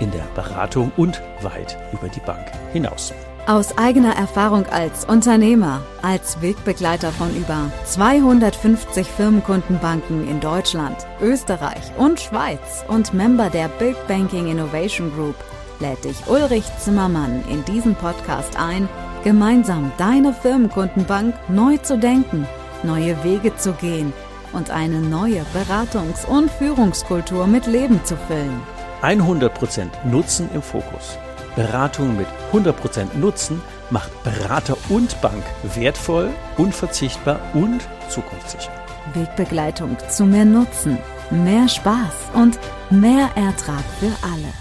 in 0.00 0.10
der 0.10 0.26
Beratung 0.34 0.92
und 0.96 1.22
weit 1.42 1.78
über 1.92 2.08
die 2.08 2.20
Bank 2.20 2.46
hinaus. 2.72 3.12
Aus 3.46 3.78
eigener 3.78 4.16
Erfahrung 4.16 4.66
als 4.66 5.04
Unternehmer, 5.04 5.80
als 6.02 6.42
Wegbegleiter 6.42 7.12
von 7.12 7.34
über 7.36 7.70
250 7.84 9.06
Firmenkundenbanken 9.06 10.28
in 10.28 10.40
Deutschland, 10.40 10.96
Österreich 11.20 11.92
und 11.96 12.18
Schweiz 12.18 12.84
und 12.88 13.14
Member 13.14 13.48
der 13.48 13.68
Big 13.68 13.94
Banking 14.08 14.48
Innovation 14.48 15.12
Group 15.14 15.36
lädt 15.80 16.04
dich 16.04 16.26
Ulrich 16.26 16.64
Zimmermann 16.78 17.44
in 17.48 17.64
diesen 17.64 17.94
Podcast 17.94 18.58
ein, 18.58 18.88
gemeinsam 19.24 19.92
deine 19.98 20.32
Firmenkundenbank 20.32 21.34
neu 21.48 21.76
zu 21.78 21.98
denken, 21.98 22.46
neue 22.82 23.22
Wege 23.24 23.54
zu 23.56 23.72
gehen 23.72 24.12
und 24.52 24.70
eine 24.70 25.00
neue 25.00 25.44
Beratungs- 25.54 26.26
und 26.26 26.50
Führungskultur 26.50 27.46
mit 27.46 27.66
Leben 27.66 28.04
zu 28.04 28.16
füllen. 28.16 28.75
100% 29.06 30.04
Nutzen 30.04 30.48
im 30.52 30.62
Fokus. 30.62 31.16
Beratung 31.54 32.16
mit 32.16 32.26
100% 32.52 33.16
Nutzen 33.16 33.62
macht 33.90 34.10
Berater 34.24 34.76
und 34.88 35.20
Bank 35.20 35.44
wertvoll, 35.62 36.30
unverzichtbar 36.56 37.38
und 37.54 37.86
zukunftssicher. 38.08 38.72
Wegbegleitung 39.14 39.96
zu 40.10 40.24
mehr 40.24 40.44
Nutzen, 40.44 40.98
mehr 41.30 41.68
Spaß 41.68 42.30
und 42.34 42.58
mehr 42.90 43.30
Ertrag 43.36 43.84
für 44.00 44.12
alle. 44.22 44.52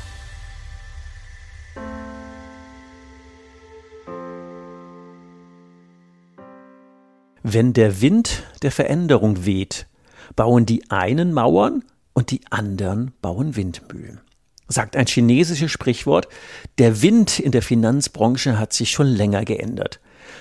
Wenn 7.41 7.73
der 7.73 7.99
Wind 7.99 8.43
der 8.61 8.71
Veränderung 8.71 9.45
weht, 9.45 9.87
bauen 10.35 10.67
die 10.67 10.91
einen 10.91 11.33
Mauern 11.33 11.83
und 12.13 12.29
die 12.29 12.41
anderen 12.51 13.11
bauen 13.21 13.55
Windmühlen. 13.55 14.21
Sagt 14.67 14.95
ein 14.95 15.05
chinesisches 15.05 15.71
Sprichwort, 15.71 16.27
der 16.79 17.01
Wind 17.01 17.39
in 17.39 17.51
der 17.51 17.61
Finanzbranche 17.61 18.57
hat 18.57 18.73
sich 18.73 18.91
schon 18.91 19.07
länger 19.07 19.45
geändert. 19.45 19.99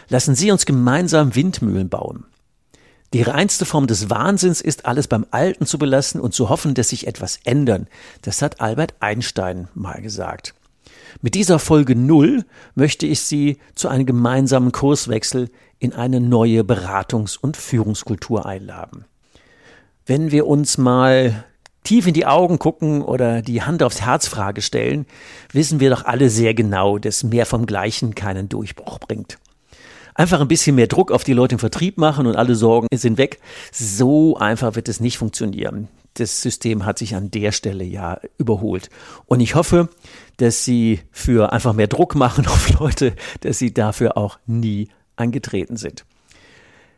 Lassen 0.08 0.34
Sie 0.34 0.50
uns 0.50 0.67
gemeinsam 0.67 1.34
Windmühlen 1.34 1.89
bauen. 1.89 2.25
Die 3.12 3.22
reinste 3.22 3.64
Form 3.64 3.86
des 3.86 4.11
Wahnsinns 4.11 4.61
ist, 4.61 4.86
alles 4.86 5.06
beim 5.06 5.25
Alten 5.30 5.67
zu 5.67 5.78
belassen 5.78 6.20
und 6.20 6.34
zu 6.34 6.48
hoffen, 6.48 6.75
dass 6.75 6.89
sich 6.89 7.06
etwas 7.06 7.39
ändern. 7.45 7.86
Das 8.22 8.42
hat 8.42 8.61
Albert 8.61 8.95
Einstein 8.98 9.69
mal 9.75 10.02
gesagt. 10.02 10.55
Mit 11.22 11.36
dieser 11.36 11.61
Folge 11.61 11.95
Null 11.95 12.45
möchte 12.75 13.06
ich 13.06 13.20
Sie 13.20 13.58
zu 13.75 13.89
einem 13.89 14.05
gemeinsamen 14.05 14.72
Kurswechsel 14.72 15.48
in 15.78 15.92
eine 15.92 16.20
neue 16.20 16.62
Beratungs- 16.62 17.39
und 17.41 17.56
Führungskultur 17.56 18.47
einladen. 18.47 19.05
Wenn 20.06 20.33
wir 20.33 20.47
uns 20.47 20.77
mal 20.77 21.45
tief 21.84 22.06
in 22.06 22.14
die 22.14 22.27
Augen 22.27 22.58
gucken 22.58 23.02
oder 23.02 23.42
die 23.42 23.62
Hand 23.62 23.82
aufs 23.82 24.00
Herz 24.00 24.27
Frage 24.27 24.62
stellen, 24.62 25.06
wissen 25.52 25.80
wir 25.80 25.90
doch 25.90 26.04
alle 26.04 26.30
sehr 26.30 26.54
genau, 26.54 26.98
dass 26.98 27.22
mehr 27.22 27.46
vom 27.46 27.66
Gleichen 27.66 28.14
keinen 28.14 28.48
Durchbruch 28.48 28.98
bringt. 28.98 29.38
Einfach 30.14 30.40
ein 30.40 30.48
bisschen 30.48 30.77
mehr 30.77 30.86
Druck 30.86 31.11
auf 31.11 31.24
die 31.24 31.33
Leute 31.33 31.56
im 31.56 31.58
Vertrieb 31.58 31.98
machen 31.98 32.27
und 32.27 32.36
alle 32.36 32.55
Sorgen 32.55 32.86
sind 32.95 33.18
weg. 33.18 33.40
So 33.72 34.36
einfach 34.36 34.77
wird 34.77 34.89
es 34.89 35.00
nicht 35.00 35.18
funktionieren. 35.18 35.89
Das 36.14 36.40
System 36.40 36.86
hat 36.86 36.98
sich 36.98 37.17
an 37.17 37.33
der 37.33 37.50
Stelle 37.50 37.83
ja 37.83 38.20
überholt. 38.39 38.90
Und 39.27 39.40
ich 39.40 39.56
hoffe, 39.56 39.89
dass 40.36 40.64
Sie 40.64 41.01
für 41.11 41.52
einfach 41.52 41.72
mehr 41.72 41.89
Druck 41.89 42.14
machen 42.14 42.46
auf 42.46 42.78
Leute, 42.78 43.14
dass 43.40 43.58
Sie 43.58 43.74
dafür 43.74 44.16
auch 44.16 44.39
nie 44.46 44.89
angetreten 45.16 45.77
sind. 45.77 46.05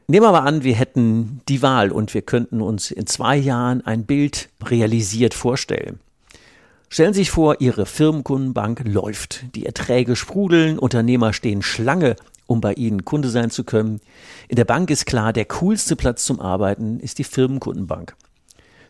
Nehmen 0.09 0.25
wir 0.25 0.31
mal 0.31 0.47
an, 0.47 0.63
wir 0.63 0.77
hätten 0.77 1.41
die 1.49 1.63
Wahl 1.63 1.91
und 1.91 2.15
wir 2.15 2.23
könnten 2.23 2.61
uns 2.61 2.93
in 2.93 3.09
zwei 3.09 3.37
Jahren 3.37 3.85
ein 3.85 4.07
Bild 4.07 4.51
realisiert 4.65 5.35
vorstellen. 5.35 5.99
Stellen 6.89 7.13
Sie 7.13 7.23
sich 7.23 7.33
vor, 7.33 7.61
Ihre 7.61 7.87
Firmenkundenbank 7.87 8.83
läuft. 8.85 9.45
Die 9.57 9.67
Erträge 9.67 10.15
sprudeln, 10.15 10.79
Unternehmer 10.79 11.33
stehen 11.33 11.61
Schlange, 11.61 12.15
um 12.47 12.61
bei 12.61 12.75
Ihnen 12.75 13.05
Kunde 13.05 13.31
sein 13.31 13.51
zu 13.51 13.65
können. 13.65 14.01
In 14.47 14.55
der 14.55 14.65
Bank 14.65 14.91
ist 14.91 15.07
klar, 15.07 15.33
der 15.33 15.47
coolste 15.47 15.97
Platz 15.97 16.25
zum 16.25 16.39
Arbeiten 16.39 17.01
ist 17.01 17.19
die 17.19 17.25
Firmenkundenbank. 17.25 18.15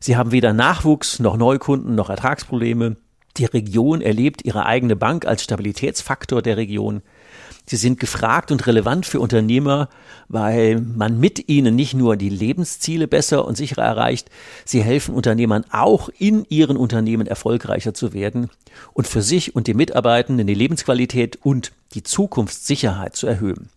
Sie 0.00 0.18
haben 0.18 0.32
weder 0.32 0.52
Nachwuchs 0.52 1.18
noch 1.18 1.38
Neukunden 1.38 1.94
noch 1.94 2.10
Ertragsprobleme. 2.10 2.96
Die 3.38 3.46
Region 3.46 4.02
erlebt 4.02 4.44
ihre 4.44 4.66
eigene 4.66 4.96
Bank 4.96 5.24
als 5.26 5.42
Stabilitätsfaktor 5.42 6.42
der 6.42 6.58
Region. 6.58 7.00
Sie 7.68 7.76
sind 7.76 7.98
gefragt 7.98 8.52
und 8.52 8.66
relevant 8.68 9.06
für 9.06 9.18
Unternehmer, 9.18 9.88
weil 10.28 10.80
man 10.80 11.18
mit 11.18 11.48
ihnen 11.48 11.74
nicht 11.74 11.94
nur 11.94 12.16
die 12.16 12.28
Lebensziele 12.28 13.08
besser 13.08 13.44
und 13.44 13.56
sicherer 13.56 13.82
erreicht, 13.82 14.30
sie 14.64 14.82
helfen 14.82 15.14
Unternehmern 15.14 15.64
auch 15.72 16.08
in 16.16 16.46
ihren 16.48 16.76
Unternehmen 16.76 17.26
erfolgreicher 17.26 17.92
zu 17.92 18.12
werden 18.12 18.50
und 18.92 19.08
für 19.08 19.22
sich 19.22 19.56
und 19.56 19.66
die 19.66 19.74
Mitarbeitenden 19.74 20.46
die 20.46 20.54
Lebensqualität 20.54 21.40
und 21.42 21.72
die 21.94 22.04
Zukunftssicherheit 22.04 23.16
zu 23.16 23.26
erhöhen. 23.26 23.68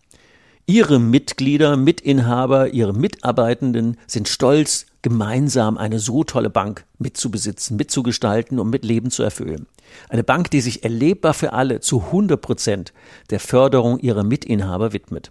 Ihre 0.66 1.00
Mitglieder, 1.00 1.76
Mitinhaber, 1.76 2.68
ihre 2.68 2.92
Mitarbeitenden 2.92 3.96
sind 4.06 4.28
stolz, 4.28 4.86
gemeinsam 5.02 5.78
eine 5.78 5.98
so 5.98 6.22
tolle 6.22 6.50
Bank 6.50 6.84
mitzubesitzen, 6.98 7.76
mitzugestalten 7.76 8.60
und 8.60 8.70
mit 8.70 8.84
Leben 8.84 9.10
zu 9.10 9.24
erfüllen. 9.24 9.66
Eine 10.08 10.24
Bank, 10.24 10.50
die 10.50 10.60
sich 10.60 10.84
erlebbar 10.84 11.34
für 11.34 11.52
alle 11.52 11.80
zu 11.80 12.00
100 12.06 12.40
Prozent 12.40 12.92
der 13.30 13.40
Förderung 13.40 13.98
ihrer 13.98 14.24
Mitinhaber 14.24 14.92
widmet. 14.92 15.30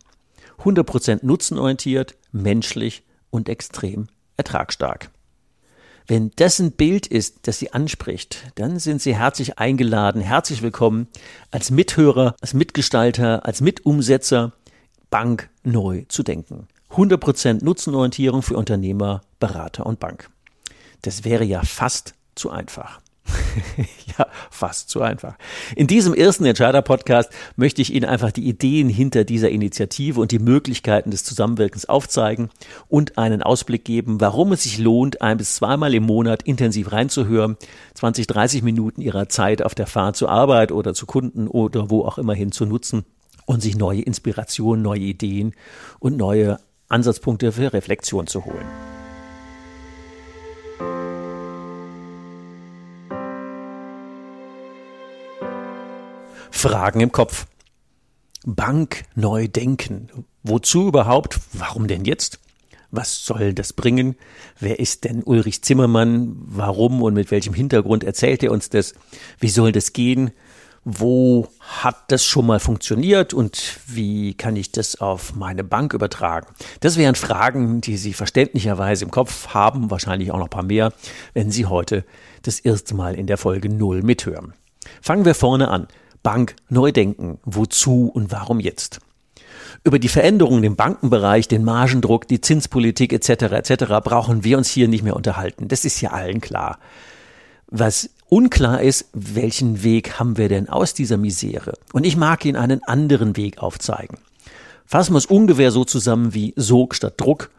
100 0.59 0.85
Prozent 0.85 1.23
nutzenorientiert, 1.23 2.15
menschlich 2.31 3.03
und 3.29 3.49
extrem 3.49 4.07
ertragstark. 4.37 5.11
Wenn 6.07 6.31
das 6.37 6.59
ein 6.59 6.71
Bild 6.71 7.05
ist, 7.05 7.47
das 7.47 7.59
Sie 7.59 7.71
anspricht, 7.71 8.51
dann 8.55 8.79
sind 8.79 9.01
Sie 9.01 9.15
herzlich 9.15 9.59
eingeladen, 9.59 10.21
herzlich 10.21 10.63
willkommen 10.63 11.07
als 11.51 11.69
Mithörer, 11.69 12.35
als 12.41 12.55
Mitgestalter, 12.55 13.45
als 13.45 13.61
Mitumsetzer, 13.61 14.53
Bank 15.11 15.49
neu 15.63 16.05
zu 16.07 16.23
denken. 16.23 16.67
100% 16.91 17.63
Nutzenorientierung 17.63 18.41
für 18.41 18.57
Unternehmer, 18.57 19.21
Berater 19.39 19.85
und 19.85 19.99
Bank. 19.99 20.29
Das 21.03 21.23
wäre 21.23 21.43
ja 21.43 21.61
fast 21.61 22.15
zu 22.33 22.49
einfach. 22.49 22.99
ja, 24.17 24.28
fast 24.50 24.90
zu 24.90 25.01
einfach. 25.01 25.35
In 25.75 25.88
diesem 25.88 26.13
ersten 26.13 26.45
Entscheider-Podcast 26.45 27.31
möchte 27.56 27.81
ich 27.81 27.94
Ihnen 27.94 28.06
einfach 28.06 28.31
die 28.31 28.47
Ideen 28.47 28.90
hinter 28.90 29.23
dieser 29.23 29.50
Initiative 29.50 30.19
und 30.19 30.31
die 30.31 30.40
Möglichkeiten 30.40 31.12
des 31.12 31.23
Zusammenwirkens 31.23 31.88
aufzeigen 31.88 32.50
und 32.88 33.18
einen 33.18 33.41
Ausblick 33.41 33.85
geben, 33.85 34.22
warum 34.22 34.51
es 34.51 34.63
sich 34.63 34.78
lohnt, 34.78 35.22
ein 35.22 35.38
bis 35.38 35.56
zweimal 35.56 35.94
im 35.94 36.03
Monat 36.03 36.44
intensiv 36.44 36.91
reinzuhören, 36.91 37.57
20, 37.95 38.28
30 38.28 38.63
Minuten 38.63 39.01
Ihrer 39.01 39.29
Zeit 39.29 39.62
auf 39.62 39.75
der 39.75 39.88
Fahrt 39.88 40.16
zur 40.16 40.29
Arbeit 40.29 40.72
oder 40.72 40.94
zu 40.94 41.06
Kunden 41.06 41.47
oder 41.47 41.89
wo 41.89 42.06
auch 42.06 42.18
immer 42.18 42.34
hin 42.34 42.51
zu 42.51 42.66
nutzen 42.66 43.06
und 43.45 43.62
sich 43.62 43.75
neue 43.75 44.01
Inspirationen, 44.01 44.84
neue 44.84 45.00
Ideen 45.00 45.53
und 46.00 46.18
neue 46.18 46.59
Ansatzpunkte 46.88 47.51
für 47.51 47.73
Reflexion 47.73 48.28
zu 48.28 48.45
holen. 48.45 48.88
Fragen 56.51 57.00
im 57.00 57.12
Kopf. 57.12 57.48
Bank 58.46 59.04
neu 59.16 59.48
denken. 59.48 60.10
Wozu 60.44 60.88
überhaupt? 60.88 61.40
Warum 61.54 61.88
denn 61.88 62.06
jetzt? 62.06 62.40
Was 62.92 63.24
soll 63.24 63.54
das 63.54 63.74
bringen? 63.74 64.16
Wer 64.60 64.80
ist 64.80 65.04
denn 65.04 65.22
Ulrich 65.24 65.63
Zimmermann? 65.63 66.36
Warum 66.40 67.04
und 67.04 67.13
mit 67.13 67.30
welchem 67.31 67.54
Hintergrund 67.54 68.04
erzählt 68.04 68.42
er 68.44 68.51
uns 68.51 68.69
das? 68.69 68.94
Wie 69.40 69.50
soll 69.50 69.72
das 69.72 69.94
gehen? 69.94 70.31
wo 70.84 71.48
hat 71.60 72.12
das 72.12 72.25
schon 72.25 72.46
mal 72.46 72.60
funktioniert 72.60 73.34
und 73.34 73.80
wie 73.88 74.34
kann 74.34 74.56
ich 74.56 74.72
das 74.72 75.00
auf 75.00 75.36
meine 75.36 75.63
Bank 75.63 75.94
übertragen? 75.94 76.48
Das 76.80 76.98
wären 76.98 77.16
Fragen, 77.16 77.81
die 77.81 77.98
Sie 77.98 78.13
verständlicherweise 78.13 79.06
im 79.06 79.12
Kopf 79.12 79.50
haben, 79.50 79.92
wahrscheinlich 79.92 80.31
auch 80.31 80.38
noch 80.38 80.48
ein 80.48 80.51
paar 80.51 80.63
mehr, 80.63 80.94
wenn 81.34 81.51
Sie 81.51 81.66
heute 81.66 82.06
das 82.44 82.60
erste 82.60 82.96
Mal 82.96 83.16
in 83.16 83.28
der 83.28 83.38
Folge 83.38 83.69
Null 83.69 84.01
mithören. 84.01 84.54
Fangen 85.01 85.25
wir 85.25 85.36
vorne 85.36 85.68
an. 85.68 85.88
Bank 86.24 86.56
neu 86.69 86.92
denken. 86.92 87.39
Wozu 87.44 88.10
und 88.13 88.31
warum 88.31 88.60
jetzt? 88.60 89.00
Über 89.83 90.00
die 90.00 90.10
Veränderungen 90.10 90.63
im 90.63 90.75
Bankenbereich, 90.75 91.48
den 91.48 91.63
Margendruck, 91.63 92.27
die 92.27 92.42
Zinspolitik 92.42 93.13
etc. 93.13 93.30
etc. 93.30 93.86
brauchen 94.04 94.44
wir 94.44 94.57
uns 94.57 94.69
hier 94.69 94.88
nicht 94.88 95.04
mehr 95.04 95.16
unterhalten. 95.16 95.68
Das 95.68 95.86
ist 95.86 96.01
ja 96.01 96.12
allen 96.12 96.42
klar. 96.42 96.80
Was 97.68 98.10
Unklar 98.30 98.81
ist, 98.81 99.10
welchen 99.13 99.83
Weg 99.83 100.19
haben 100.19 100.38
wir 100.38 100.50
denn 100.50 100.69
aus 100.69 100.94
dieser 100.94 101.18
Misere? 101.18 101.74
Und 101.94 102.06
ich 102.06 102.18
mag 102.18 102.45
Ihnen 102.45 102.57
einen 102.57 102.83
anderen 102.83 103.38
Weg 103.38 103.60
aufzeigen. 103.60 104.18
Fassen 104.86 105.13
wir 105.13 105.19
es 105.19 105.25
ungefähr 105.27 105.72
so 105.72 105.86
zusammen 105.86 106.33
wie 106.33 106.54
Sog 106.56 106.95
statt 106.95 107.15
Druck 107.18 107.51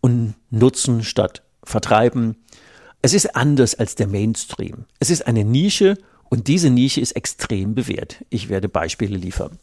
und 0.00 0.34
Nutzen 0.50 1.02
statt 1.02 1.42
Vertreiben. 1.62 2.36
Es 3.02 3.14
ist 3.14 3.36
anders 3.36 3.74
als 3.74 3.94
der 3.94 4.06
Mainstream. 4.06 4.86
Es 4.98 5.10
ist 5.10 5.26
eine 5.26 5.44
Nische 5.44 5.98
und 6.28 6.48
diese 6.48 6.70
Nische 6.70 7.00
ist 7.00 7.12
extrem 7.12 7.74
bewährt. 7.74 8.24
Ich 8.30 8.48
werde 8.48 8.68
Beispiele 8.68 9.16
liefern. 9.16 9.58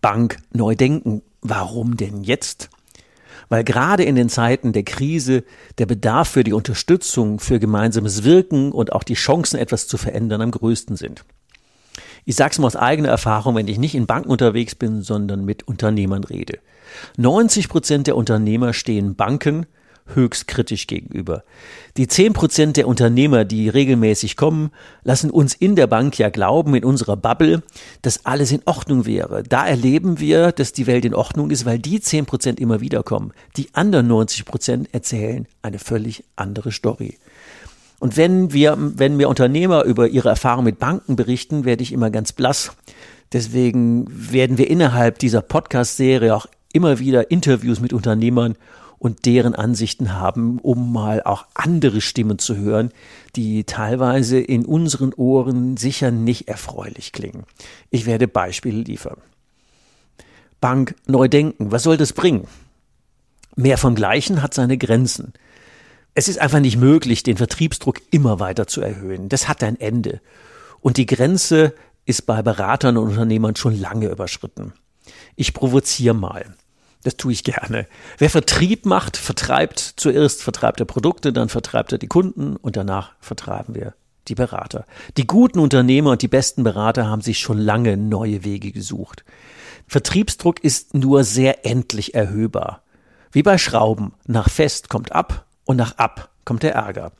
Bank 0.00 0.38
neu 0.52 0.74
denken. 0.74 1.22
Warum 1.40 1.96
denn 1.96 2.22
jetzt? 2.22 2.70
weil 3.48 3.64
gerade 3.64 4.04
in 4.04 4.16
den 4.16 4.28
Zeiten 4.28 4.72
der 4.72 4.82
Krise 4.82 5.44
der 5.78 5.86
Bedarf 5.86 6.28
für 6.28 6.44
die 6.44 6.52
Unterstützung, 6.52 7.38
für 7.38 7.58
gemeinsames 7.58 8.24
Wirken 8.24 8.72
und 8.72 8.92
auch 8.92 9.02
die 9.02 9.14
Chancen, 9.14 9.58
etwas 9.58 9.86
zu 9.86 9.96
verändern, 9.96 10.40
am 10.40 10.50
größten 10.50 10.96
sind. 10.96 11.24
Ich 12.24 12.34
sage 12.34 12.52
es 12.52 12.58
mal 12.58 12.66
aus 12.66 12.76
eigener 12.76 13.08
Erfahrung, 13.08 13.54
wenn 13.54 13.68
ich 13.68 13.78
nicht 13.78 13.94
in 13.94 14.06
Banken 14.06 14.30
unterwegs 14.30 14.74
bin, 14.74 15.02
sondern 15.02 15.44
mit 15.44 15.68
Unternehmern 15.68 16.24
rede. 16.24 16.58
90 17.16 17.68
Prozent 17.68 18.06
der 18.08 18.16
Unternehmer 18.16 18.72
stehen 18.72 19.14
Banken 19.14 19.66
höchst 20.14 20.46
kritisch 20.46 20.86
gegenüber. 20.86 21.42
Die 21.96 22.06
zehn 22.08 22.32
Prozent 22.32 22.76
der 22.76 22.88
Unternehmer, 22.88 23.44
die 23.44 23.68
regelmäßig 23.68 24.36
kommen, 24.36 24.70
lassen 25.02 25.30
uns 25.30 25.54
in 25.54 25.76
der 25.76 25.86
Bank 25.86 26.18
ja 26.18 26.28
glauben, 26.28 26.74
in 26.74 26.84
unserer 26.84 27.16
Bubble, 27.16 27.62
dass 28.02 28.24
alles 28.24 28.52
in 28.52 28.62
Ordnung 28.64 29.06
wäre. 29.06 29.42
Da 29.42 29.66
erleben 29.66 30.20
wir, 30.20 30.52
dass 30.52 30.72
die 30.72 30.86
Welt 30.86 31.04
in 31.04 31.14
Ordnung 31.14 31.50
ist, 31.50 31.66
weil 31.66 31.78
die 31.78 32.00
zehn 32.00 32.26
Prozent 32.26 32.60
immer 32.60 32.80
wieder 32.80 33.02
kommen. 33.02 33.32
Die 33.56 33.68
anderen 33.72 34.06
90 34.06 34.44
Prozent 34.44 34.88
erzählen 34.92 35.46
eine 35.62 35.78
völlig 35.78 36.24
andere 36.36 36.72
Story. 36.72 37.18
Und 37.98 38.16
wenn 38.16 38.52
wir, 38.52 38.76
wenn 38.78 39.16
mir 39.16 39.28
Unternehmer 39.28 39.84
über 39.84 40.08
ihre 40.08 40.28
Erfahrung 40.28 40.64
mit 40.64 40.78
Banken 40.78 41.16
berichten, 41.16 41.64
werde 41.64 41.82
ich 41.82 41.92
immer 41.92 42.10
ganz 42.10 42.32
blass. 42.32 42.72
Deswegen 43.32 44.06
werden 44.08 44.58
wir 44.58 44.70
innerhalb 44.70 45.18
dieser 45.18 45.40
Podcast-Serie 45.40 46.34
auch 46.34 46.46
immer 46.72 46.98
wieder 46.98 47.30
Interviews 47.30 47.80
mit 47.80 47.92
Unternehmern 47.92 48.56
und 48.98 49.26
deren 49.26 49.54
Ansichten 49.54 50.14
haben, 50.14 50.58
um 50.58 50.92
mal 50.92 51.22
auch 51.22 51.46
andere 51.54 52.00
Stimmen 52.00 52.38
zu 52.38 52.56
hören, 52.56 52.92
die 53.34 53.64
teilweise 53.64 54.38
in 54.38 54.64
unseren 54.64 55.12
Ohren 55.14 55.76
sicher 55.76 56.10
nicht 56.10 56.48
erfreulich 56.48 57.12
klingen. 57.12 57.44
Ich 57.90 58.06
werde 58.06 58.28
Beispiele 58.28 58.80
liefern. 58.80 59.18
Bank 60.60 60.94
neu 61.06 61.28
denken, 61.28 61.70
was 61.70 61.82
soll 61.82 61.96
das 61.96 62.12
bringen? 62.12 62.46
Mehr 63.54 63.78
vom 63.78 63.94
Gleichen 63.94 64.42
hat 64.42 64.54
seine 64.54 64.78
Grenzen. 64.78 65.32
Es 66.14 66.28
ist 66.28 66.38
einfach 66.38 66.60
nicht 66.60 66.78
möglich, 66.78 67.22
den 67.22 67.36
Vertriebsdruck 67.36 68.00
immer 68.10 68.40
weiter 68.40 68.66
zu 68.66 68.80
erhöhen. 68.80 69.28
Das 69.28 69.48
hat 69.48 69.62
ein 69.62 69.78
Ende. 69.78 70.20
Und 70.80 70.96
die 70.96 71.06
Grenze 71.06 71.74
ist 72.06 72.24
bei 72.24 72.40
Beratern 72.40 72.96
und 72.96 73.08
Unternehmern 73.08 73.56
schon 73.56 73.78
lange 73.78 74.08
überschritten. 74.08 74.72
Ich 75.34 75.52
provoziere 75.52 76.14
mal. 76.14 76.54
Das 77.06 77.16
tue 77.16 77.30
ich 77.30 77.44
gerne. 77.44 77.86
Wer 78.18 78.30
Vertrieb 78.30 78.84
macht, 78.84 79.16
vertreibt 79.16 79.78
zuerst 79.78 80.42
vertreibt 80.42 80.80
er 80.80 80.86
Produkte, 80.86 81.32
dann 81.32 81.48
vertreibt 81.48 81.92
er 81.92 81.98
die 81.98 82.08
Kunden 82.08 82.56
und 82.56 82.76
danach 82.76 83.12
vertreiben 83.20 83.76
wir 83.76 83.94
die 84.26 84.34
Berater. 84.34 84.86
Die 85.16 85.24
guten 85.24 85.60
Unternehmer 85.60 86.10
und 86.10 86.22
die 86.22 86.26
besten 86.26 86.64
Berater 86.64 87.06
haben 87.06 87.22
sich 87.22 87.38
schon 87.38 87.58
lange 87.58 87.96
neue 87.96 88.42
Wege 88.42 88.72
gesucht. 88.72 89.24
Vertriebsdruck 89.86 90.64
ist 90.64 90.94
nur 90.94 91.22
sehr 91.22 91.64
endlich 91.64 92.16
erhöhbar. 92.16 92.82
Wie 93.30 93.44
bei 93.44 93.56
Schrauben. 93.56 94.12
Nach 94.26 94.50
fest 94.50 94.88
kommt 94.88 95.12
ab 95.12 95.46
und 95.64 95.76
nach 95.76 95.98
ab 95.98 96.30
kommt 96.44 96.64
der 96.64 96.74
Ärger. 96.74 97.12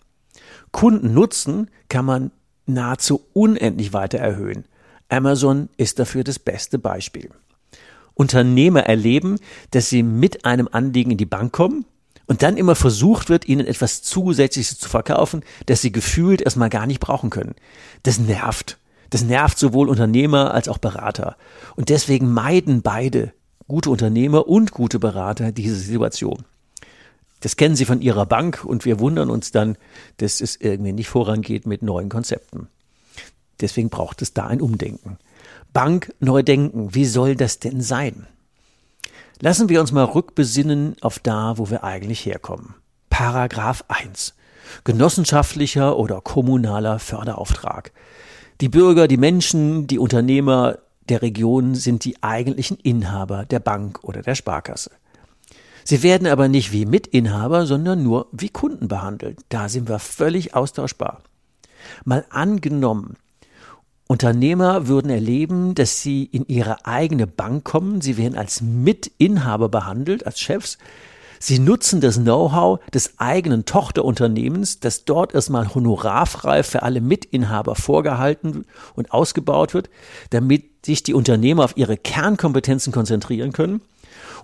Kundennutzen 0.72 1.70
kann 1.88 2.06
man 2.06 2.32
nahezu 2.66 3.24
unendlich 3.34 3.92
weiter 3.92 4.18
erhöhen. 4.18 4.64
Amazon 5.08 5.68
ist 5.76 6.00
dafür 6.00 6.24
das 6.24 6.40
beste 6.40 6.80
Beispiel. 6.80 7.30
Unternehmer 8.16 8.80
erleben, 8.80 9.38
dass 9.70 9.90
sie 9.90 10.02
mit 10.02 10.44
einem 10.44 10.68
Anliegen 10.72 11.12
in 11.12 11.18
die 11.18 11.26
Bank 11.26 11.52
kommen 11.52 11.84
und 12.26 12.42
dann 12.42 12.56
immer 12.56 12.74
versucht 12.74 13.28
wird, 13.28 13.46
ihnen 13.46 13.66
etwas 13.66 14.02
Zusätzliches 14.02 14.78
zu 14.78 14.88
verkaufen, 14.88 15.42
das 15.66 15.82
sie 15.82 15.92
gefühlt 15.92 16.40
erstmal 16.40 16.70
gar 16.70 16.86
nicht 16.86 16.98
brauchen 16.98 17.30
können. 17.30 17.54
Das 18.02 18.18
nervt. 18.18 18.78
Das 19.10 19.22
nervt 19.22 19.58
sowohl 19.58 19.88
Unternehmer 19.88 20.52
als 20.52 20.68
auch 20.68 20.78
Berater. 20.78 21.36
Und 21.76 21.90
deswegen 21.90 22.32
meiden 22.32 22.82
beide, 22.82 23.32
gute 23.68 23.90
Unternehmer 23.90 24.48
und 24.48 24.72
gute 24.72 24.98
Berater, 24.98 25.52
diese 25.52 25.76
Situation. 25.76 26.44
Das 27.40 27.56
kennen 27.56 27.76
sie 27.76 27.84
von 27.84 28.00
ihrer 28.00 28.26
Bank 28.26 28.64
und 28.64 28.84
wir 28.84 28.98
wundern 28.98 29.30
uns 29.30 29.52
dann, 29.52 29.76
dass 30.16 30.40
es 30.40 30.56
irgendwie 30.56 30.92
nicht 30.92 31.08
vorangeht 31.08 31.66
mit 31.66 31.82
neuen 31.82 32.08
Konzepten. 32.08 32.68
Deswegen 33.60 33.90
braucht 33.90 34.22
es 34.22 34.32
da 34.32 34.46
ein 34.46 34.60
Umdenken. 34.60 35.18
Bank 35.76 36.14
neu 36.20 36.42
denken. 36.42 36.94
Wie 36.94 37.04
soll 37.04 37.36
das 37.36 37.58
denn 37.58 37.82
sein? 37.82 38.26
Lassen 39.42 39.68
wir 39.68 39.82
uns 39.82 39.92
mal 39.92 40.04
rückbesinnen 40.04 40.96
auf 41.02 41.18
da, 41.18 41.58
wo 41.58 41.68
wir 41.68 41.84
eigentlich 41.84 42.24
herkommen. 42.24 42.76
Paragraph 43.10 43.84
1. 43.88 44.34
Genossenschaftlicher 44.84 45.98
oder 45.98 46.22
kommunaler 46.22 46.98
Förderauftrag. 46.98 47.92
Die 48.62 48.70
Bürger, 48.70 49.06
die 49.06 49.18
Menschen, 49.18 49.86
die 49.86 49.98
Unternehmer 49.98 50.78
der 51.10 51.20
Region 51.20 51.74
sind 51.74 52.06
die 52.06 52.22
eigentlichen 52.22 52.78
Inhaber 52.78 53.44
der 53.44 53.60
Bank 53.60 54.02
oder 54.02 54.22
der 54.22 54.34
Sparkasse. 54.34 54.92
Sie 55.84 56.02
werden 56.02 56.26
aber 56.26 56.48
nicht 56.48 56.72
wie 56.72 56.86
Mitinhaber, 56.86 57.66
sondern 57.66 58.02
nur 58.02 58.28
wie 58.32 58.48
Kunden 58.48 58.88
behandelt. 58.88 59.40
Da 59.50 59.68
sind 59.68 59.90
wir 59.90 59.98
völlig 59.98 60.54
austauschbar. 60.54 61.20
Mal 62.06 62.24
angenommen, 62.30 63.18
Unternehmer 64.08 64.86
würden 64.86 65.10
erleben, 65.10 65.74
dass 65.74 66.00
sie 66.00 66.24
in 66.24 66.46
ihre 66.46 66.86
eigene 66.86 67.26
Bank 67.26 67.64
kommen, 67.64 68.00
sie 68.00 68.16
werden 68.16 68.38
als 68.38 68.60
Mitinhaber 68.60 69.68
behandelt, 69.68 70.26
als 70.26 70.40
Chefs. 70.40 70.78
Sie 71.38 71.58
nutzen 71.58 72.00
das 72.00 72.16
Know-how 72.16 72.80
des 72.94 73.18
eigenen 73.18 73.64
Tochterunternehmens, 73.64 74.80
das 74.80 75.04
dort 75.04 75.34
erstmal 75.34 75.74
honorarfrei 75.74 76.62
für 76.62 76.82
alle 76.82 77.00
Mitinhaber 77.00 77.74
vorgehalten 77.74 78.64
und 78.94 79.12
ausgebaut 79.12 79.74
wird, 79.74 79.90
damit 80.30 80.86
sich 80.86 81.02
die 81.02 81.12
Unternehmer 81.12 81.64
auf 81.64 81.76
ihre 81.76 81.96
Kernkompetenzen 81.96 82.92
konzentrieren 82.92 83.52
können 83.52 83.80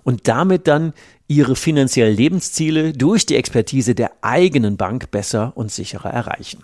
und 0.03 0.27
damit 0.27 0.67
dann 0.67 0.93
ihre 1.27 1.55
finanziellen 1.55 2.15
Lebensziele 2.15 2.93
durch 2.93 3.25
die 3.25 3.37
Expertise 3.37 3.95
der 3.95 4.11
eigenen 4.21 4.77
Bank 4.77 5.09
besser 5.09 5.53
und 5.55 5.71
sicherer 5.71 6.11
erreichen. 6.11 6.63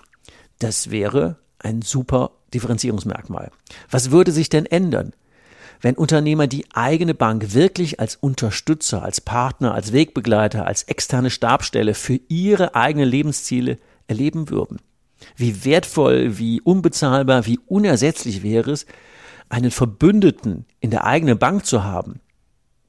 Das 0.60 0.92
wäre 0.92 1.38
ein 1.60 1.82
super 1.82 2.32
Differenzierungsmerkmal. 2.54 3.52
Was 3.90 4.12
würde 4.12 4.32
sich 4.32 4.50
denn 4.50 4.66
ändern, 4.66 5.14
wenn 5.82 5.96
Unternehmer 5.96 6.48
die 6.48 6.66
eigene 6.74 7.14
Bank 7.14 7.54
wirklich 7.54 8.00
als 8.00 8.16
Unterstützer, 8.16 9.04
als 9.04 9.22
Partner, 9.22 9.74
als 9.74 9.94
Wegbegleiter, 9.94 10.66
als 10.66 10.84
externe 10.84 11.30
Stabstelle 11.30 11.94
für 11.94 12.20
ihre 12.28 12.76
eigenen 12.76 13.08
Lebensziele 13.08 13.78
erleben 14.08 14.50
würden? 14.50 14.80
Wie 15.36 15.66
wertvoll, 15.66 16.38
wie 16.38 16.62
unbezahlbar, 16.62 17.46
wie 17.46 17.60
unersetzlich 17.68 18.44
wäre 18.44 18.72
es, 18.72 18.86
einen 19.50 19.72
Verbündeten 19.72 20.66
in 20.80 20.92
der 20.92 21.06
eigenen 21.06 21.38
Bank 21.38 21.66
zu 21.66 21.84
haben, 21.84 22.20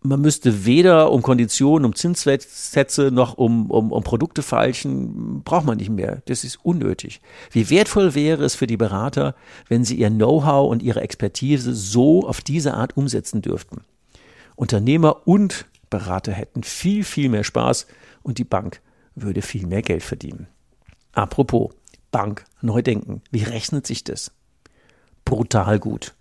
man 0.02 0.20
müsste 0.20 0.64
weder 0.64 1.12
um 1.12 1.22
Konditionen, 1.22 1.84
um 1.84 1.94
Zinssätze 1.94 3.10
noch 3.10 3.36
um, 3.36 3.70
um, 3.70 3.92
um 3.92 4.02
Produkte 4.02 4.42
feilschen, 4.42 5.42
braucht 5.42 5.66
man 5.66 5.76
nicht 5.76 5.90
mehr. 5.90 6.22
Das 6.24 6.42
ist 6.42 6.64
unnötig. 6.64 7.20
Wie 7.50 7.68
wertvoll 7.68 8.14
wäre 8.14 8.44
es 8.44 8.54
für 8.54 8.66
die 8.66 8.78
Berater, 8.78 9.34
wenn 9.68 9.84
sie 9.84 9.96
ihr 9.96 10.10
Know-how 10.10 10.70
und 10.70 10.82
ihre 10.82 11.02
Expertise 11.02 11.74
so 11.74 12.26
auf 12.26 12.40
diese 12.40 12.74
Art 12.74 12.96
umsetzen 12.96 13.42
dürften. 13.42 13.82
Unternehmer 14.56 15.26
und 15.26 15.66
Berater 15.90 16.32
hätten 16.32 16.62
viel, 16.62 17.04
viel 17.04 17.28
mehr 17.28 17.44
Spaß 17.44 17.86
und 18.22 18.38
die 18.38 18.44
Bank 18.44 18.80
würde 19.14 19.42
viel 19.42 19.66
mehr 19.66 19.82
Geld 19.82 20.02
verdienen. 20.02 20.46
Apropos 21.12 21.72
Bank 22.10 22.44
neu 22.62 22.80
denken. 22.82 23.22
Wie 23.30 23.42
rechnet 23.42 23.86
sich 23.86 24.04
das? 24.04 24.32
Brutal 25.24 25.78
gut. 25.78 26.14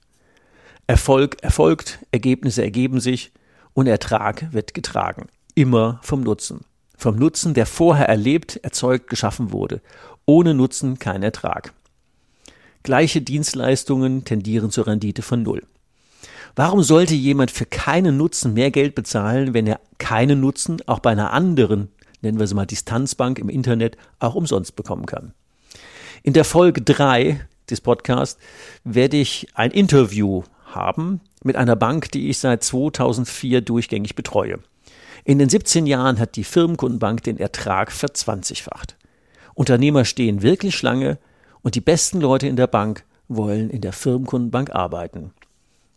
Erfolg 0.87 1.41
erfolgt, 1.43 1.99
Ergebnisse 2.11 2.63
ergeben 2.63 2.99
sich 2.99 3.31
und 3.79 3.87
Ertrag 3.87 4.51
wird 4.51 4.73
getragen. 4.73 5.27
Immer 5.55 5.99
vom 6.03 6.21
Nutzen. 6.21 6.65
Vom 6.97 7.15
Nutzen, 7.15 7.53
der 7.53 7.65
vorher 7.65 8.09
erlebt, 8.09 8.57
erzeugt, 8.57 9.09
geschaffen 9.09 9.53
wurde. 9.53 9.81
Ohne 10.25 10.53
Nutzen 10.53 10.99
kein 10.99 11.23
Ertrag. 11.23 11.73
Gleiche 12.83 13.21
Dienstleistungen 13.21 14.25
tendieren 14.25 14.69
zur 14.69 14.87
Rendite 14.87 15.21
von 15.21 15.43
Null. 15.43 15.63
Warum 16.55 16.83
sollte 16.83 17.15
jemand 17.15 17.51
für 17.51 17.65
keinen 17.65 18.17
Nutzen 18.17 18.53
mehr 18.53 18.69
Geld 18.69 18.95
bezahlen, 18.95 19.53
wenn 19.53 19.65
er 19.65 19.79
keinen 19.97 20.41
Nutzen 20.41 20.81
auch 20.85 20.99
bei 20.99 21.11
einer 21.11 21.31
anderen, 21.31 21.89
nennen 22.21 22.37
wir 22.37 22.47
sie 22.47 22.55
mal 22.55 22.65
Distanzbank 22.65 23.39
im 23.39 23.47
Internet, 23.47 23.95
auch 24.19 24.35
umsonst 24.35 24.75
bekommen 24.75 25.05
kann? 25.05 25.33
In 26.21 26.33
der 26.33 26.43
Folge 26.43 26.81
drei 26.81 27.47
des 27.69 27.79
Podcasts 27.79 28.39
werde 28.83 29.15
ich 29.15 29.47
ein 29.53 29.71
Interview 29.71 30.43
haben 30.75 31.21
mit 31.43 31.55
einer 31.55 31.75
Bank, 31.75 32.11
die 32.11 32.29
ich 32.29 32.39
seit 32.39 32.63
2004 32.63 33.61
durchgängig 33.61 34.15
betreue. 34.15 34.59
In 35.23 35.39
den 35.39 35.49
17 35.49 35.85
Jahren 35.85 36.19
hat 36.19 36.35
die 36.35 36.43
Firmenkundenbank 36.43 37.23
den 37.23 37.37
Ertrag 37.37 37.91
verzwanzigfacht. 37.91 38.97
Unternehmer 39.53 40.05
stehen 40.05 40.41
wirklich 40.41 40.75
Schlange 40.75 41.17
Und 41.61 41.75
die 41.75 41.81
besten 41.81 42.21
Leute 42.21 42.47
in 42.47 42.55
der 42.55 42.67
Bank 42.67 43.03
wollen 43.27 43.69
in 43.69 43.81
der 43.81 43.91
Firmenkundenbank 43.91 44.69
arbeiten. 44.71 45.31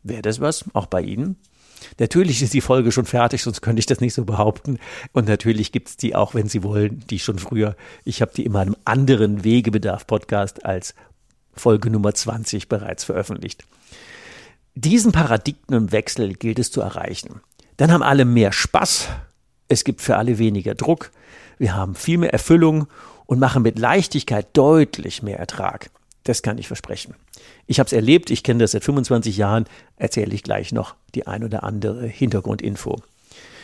Wäre 0.03 0.23
das 0.23 0.41
was? 0.41 0.65
Auch 0.73 0.87
bei 0.87 1.01
Ihnen? 1.03 1.37
Natürlich 1.99 2.43
ist 2.43 2.55
die 2.55 2.61
Folge 2.61 2.93
schon 2.93 3.07
fertig, 3.07 3.43
sonst 3.43 3.61
könnte 3.61 3.81
ich 3.81 3.87
das 3.87 4.01
nicht 4.01 4.15
so 4.15 4.25
behaupten. 4.25 4.79
Und 5.13 5.29
natürlich 5.29 5.73
gibt 5.73 5.89
es 5.89 5.97
die 5.97 6.15
auch, 6.15 6.35
wenn 6.35 6.49
Sie 6.49 6.63
wollen, 6.63 7.05
die 7.11 7.19
schon 7.19 7.39
früher. 7.39 7.77
Ich 8.05 8.21
habe 8.21 8.33
die 8.35 8.45
in 8.45 8.53
meinem 8.53 8.77
anderen 8.85 9.45
Wegebedarf-Podcast 9.45 10.65
als 10.65 10.95
Folge 11.55 11.91
Nummer 11.91 12.15
20 12.15 12.69
bereits 12.69 13.05
veröffentlicht. 13.05 13.65
Diesen 14.75 15.13
Paradigmenwechsel 15.13 16.33
gilt 16.35 16.59
es 16.59 16.71
zu 16.71 16.81
erreichen. 16.81 17.41
Dann 17.77 17.93
haben 17.93 18.03
alle 18.03 18.25
mehr 18.25 18.53
Spaß, 18.53 19.09
es 19.69 19.85
gibt 19.85 20.01
für 20.01 20.17
alle 20.17 20.39
weniger 20.39 20.75
Druck, 20.75 21.11
wir 21.59 21.75
haben 21.75 21.95
viel 21.95 22.19
mehr 22.19 22.33
Erfüllung 22.33 22.87
und 23.27 23.39
machen 23.39 23.63
mit 23.63 23.79
Leichtigkeit 23.79 24.47
deutlich 24.55 25.23
mehr 25.23 25.39
Ertrag. 25.39 25.91
Das 26.25 26.43
kann 26.43 26.59
ich 26.59 26.69
versprechen. 26.69 27.15
Ich 27.67 27.81
habe 27.81 27.87
es 27.87 27.93
erlebt, 27.93 28.31
ich 28.31 28.43
kenne 28.43 28.61
das 28.61 28.73
seit 28.73 28.85
25 28.85 29.37
Jahren, 29.37 29.67
erzähle 29.97 30.35
ich 30.35 30.43
gleich 30.43 30.73
noch 30.73 30.95
die 31.15 31.27
ein 31.27 31.45
oder 31.45 31.65
andere 31.65 32.07
Hintergrundinfo. 32.07 33.03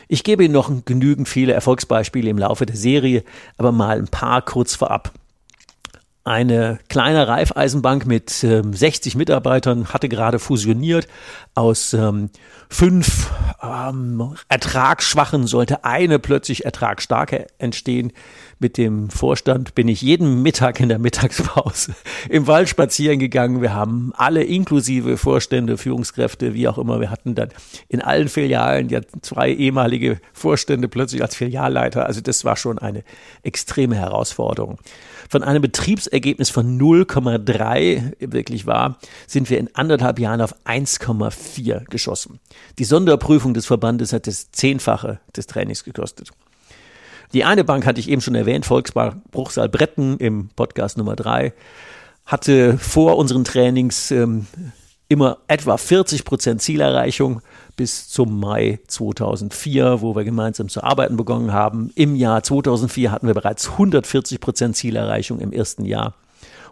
Ich 0.08 0.24
gebe 0.24 0.44
Ihnen 0.44 0.54
noch 0.54 0.70
genügend 0.84 1.28
viele 1.28 1.52
Erfolgsbeispiele 1.52 2.30
im 2.30 2.38
Laufe 2.38 2.66
der 2.66 2.76
Serie, 2.76 3.24
aber 3.56 3.72
mal 3.72 3.98
ein 3.98 4.08
paar 4.08 4.42
kurz 4.42 4.74
vorab. 4.74 5.12
Eine 6.24 6.78
kleine 6.88 7.26
Reifeisenbank 7.26 8.04
mit 8.04 8.44
ähm, 8.44 8.74
60 8.74 9.16
Mitarbeitern 9.16 9.94
hatte 9.94 10.10
gerade 10.10 10.38
fusioniert. 10.38 11.08
Aus 11.54 11.94
ähm, 11.94 12.28
fünf 12.68 13.30
ähm, 13.62 14.34
Ertragsschwachen 14.48 15.46
sollte 15.46 15.84
eine 15.84 16.18
plötzlich 16.18 16.66
ertragsstarke 16.66 17.46
entstehen. 17.56 18.12
Mit 18.58 18.76
dem 18.76 19.08
Vorstand 19.08 19.74
bin 19.74 19.88
ich 19.88 20.02
jeden 20.02 20.42
Mittag 20.42 20.80
in 20.80 20.88
der 20.88 20.98
Mittagspause 20.98 21.94
im 22.28 22.46
Wald 22.46 22.68
spazieren 22.68 23.18
gegangen. 23.20 23.62
Wir 23.62 23.72
haben 23.72 24.12
alle 24.16 24.42
inklusive 24.42 25.16
Vorstände, 25.16 25.78
Führungskräfte, 25.78 26.52
wie 26.52 26.68
auch 26.68 26.76
immer. 26.76 27.00
Wir 27.00 27.10
hatten 27.10 27.36
dann 27.36 27.48
in 27.88 28.02
allen 28.02 28.28
Filialen 28.28 28.88
ja 28.90 29.00
zwei 29.22 29.50
ehemalige 29.50 30.20
Vorstände 30.34 30.88
plötzlich 30.88 31.22
als 31.22 31.36
Filialleiter. 31.36 32.04
Also 32.04 32.20
das 32.20 32.44
war 32.44 32.56
schon 32.56 32.78
eine 32.78 33.02
extreme 33.42 33.96
Herausforderung. 33.96 34.78
Von 35.28 35.42
einem 35.42 35.60
Betriebsergebnis 35.60 36.48
von 36.48 36.80
0,3 36.80 38.14
wirklich 38.32 38.66
war, 38.66 38.98
sind 39.26 39.50
wir 39.50 39.58
in 39.58 39.74
anderthalb 39.74 40.18
Jahren 40.18 40.40
auf 40.40 40.54
1,4 40.64 41.84
geschossen. 41.90 42.40
Die 42.78 42.84
Sonderprüfung 42.84 43.52
des 43.52 43.66
Verbandes 43.66 44.12
hat 44.12 44.26
das 44.26 44.50
Zehnfache 44.50 45.20
des 45.36 45.46
Trainings 45.46 45.84
gekostet. 45.84 46.30
Die 47.34 47.44
eine 47.44 47.62
Bank 47.62 47.84
hatte 47.84 48.00
ich 48.00 48.08
eben 48.08 48.22
schon 48.22 48.34
erwähnt, 48.34 48.64
Volksbank 48.64 49.30
Bruchsal 49.30 49.68
Bretten 49.68 50.16
im 50.16 50.48
Podcast 50.56 50.96
Nummer 50.96 51.14
drei, 51.14 51.52
hatte 52.24 52.78
vor 52.78 53.18
unseren 53.18 53.44
Trainings 53.44 54.10
ähm, 54.10 54.46
immer 55.08 55.38
etwa 55.46 55.76
40 55.76 56.24
Prozent 56.24 56.62
Zielerreichung 56.62 57.42
bis 57.78 58.08
zum 58.08 58.38
Mai 58.38 58.80
2004, 58.88 60.02
wo 60.02 60.14
wir 60.14 60.24
gemeinsam 60.24 60.68
zu 60.68 60.82
arbeiten 60.82 61.16
begonnen 61.16 61.52
haben. 61.52 61.90
Im 61.94 62.16
Jahr 62.16 62.42
2004 62.42 63.12
hatten 63.12 63.28
wir 63.28 63.34
bereits 63.34 63.70
140 63.70 64.40
Prozent 64.40 64.76
Zielerreichung 64.76 65.38
im 65.38 65.52
ersten 65.52 65.84
Jahr 65.84 66.14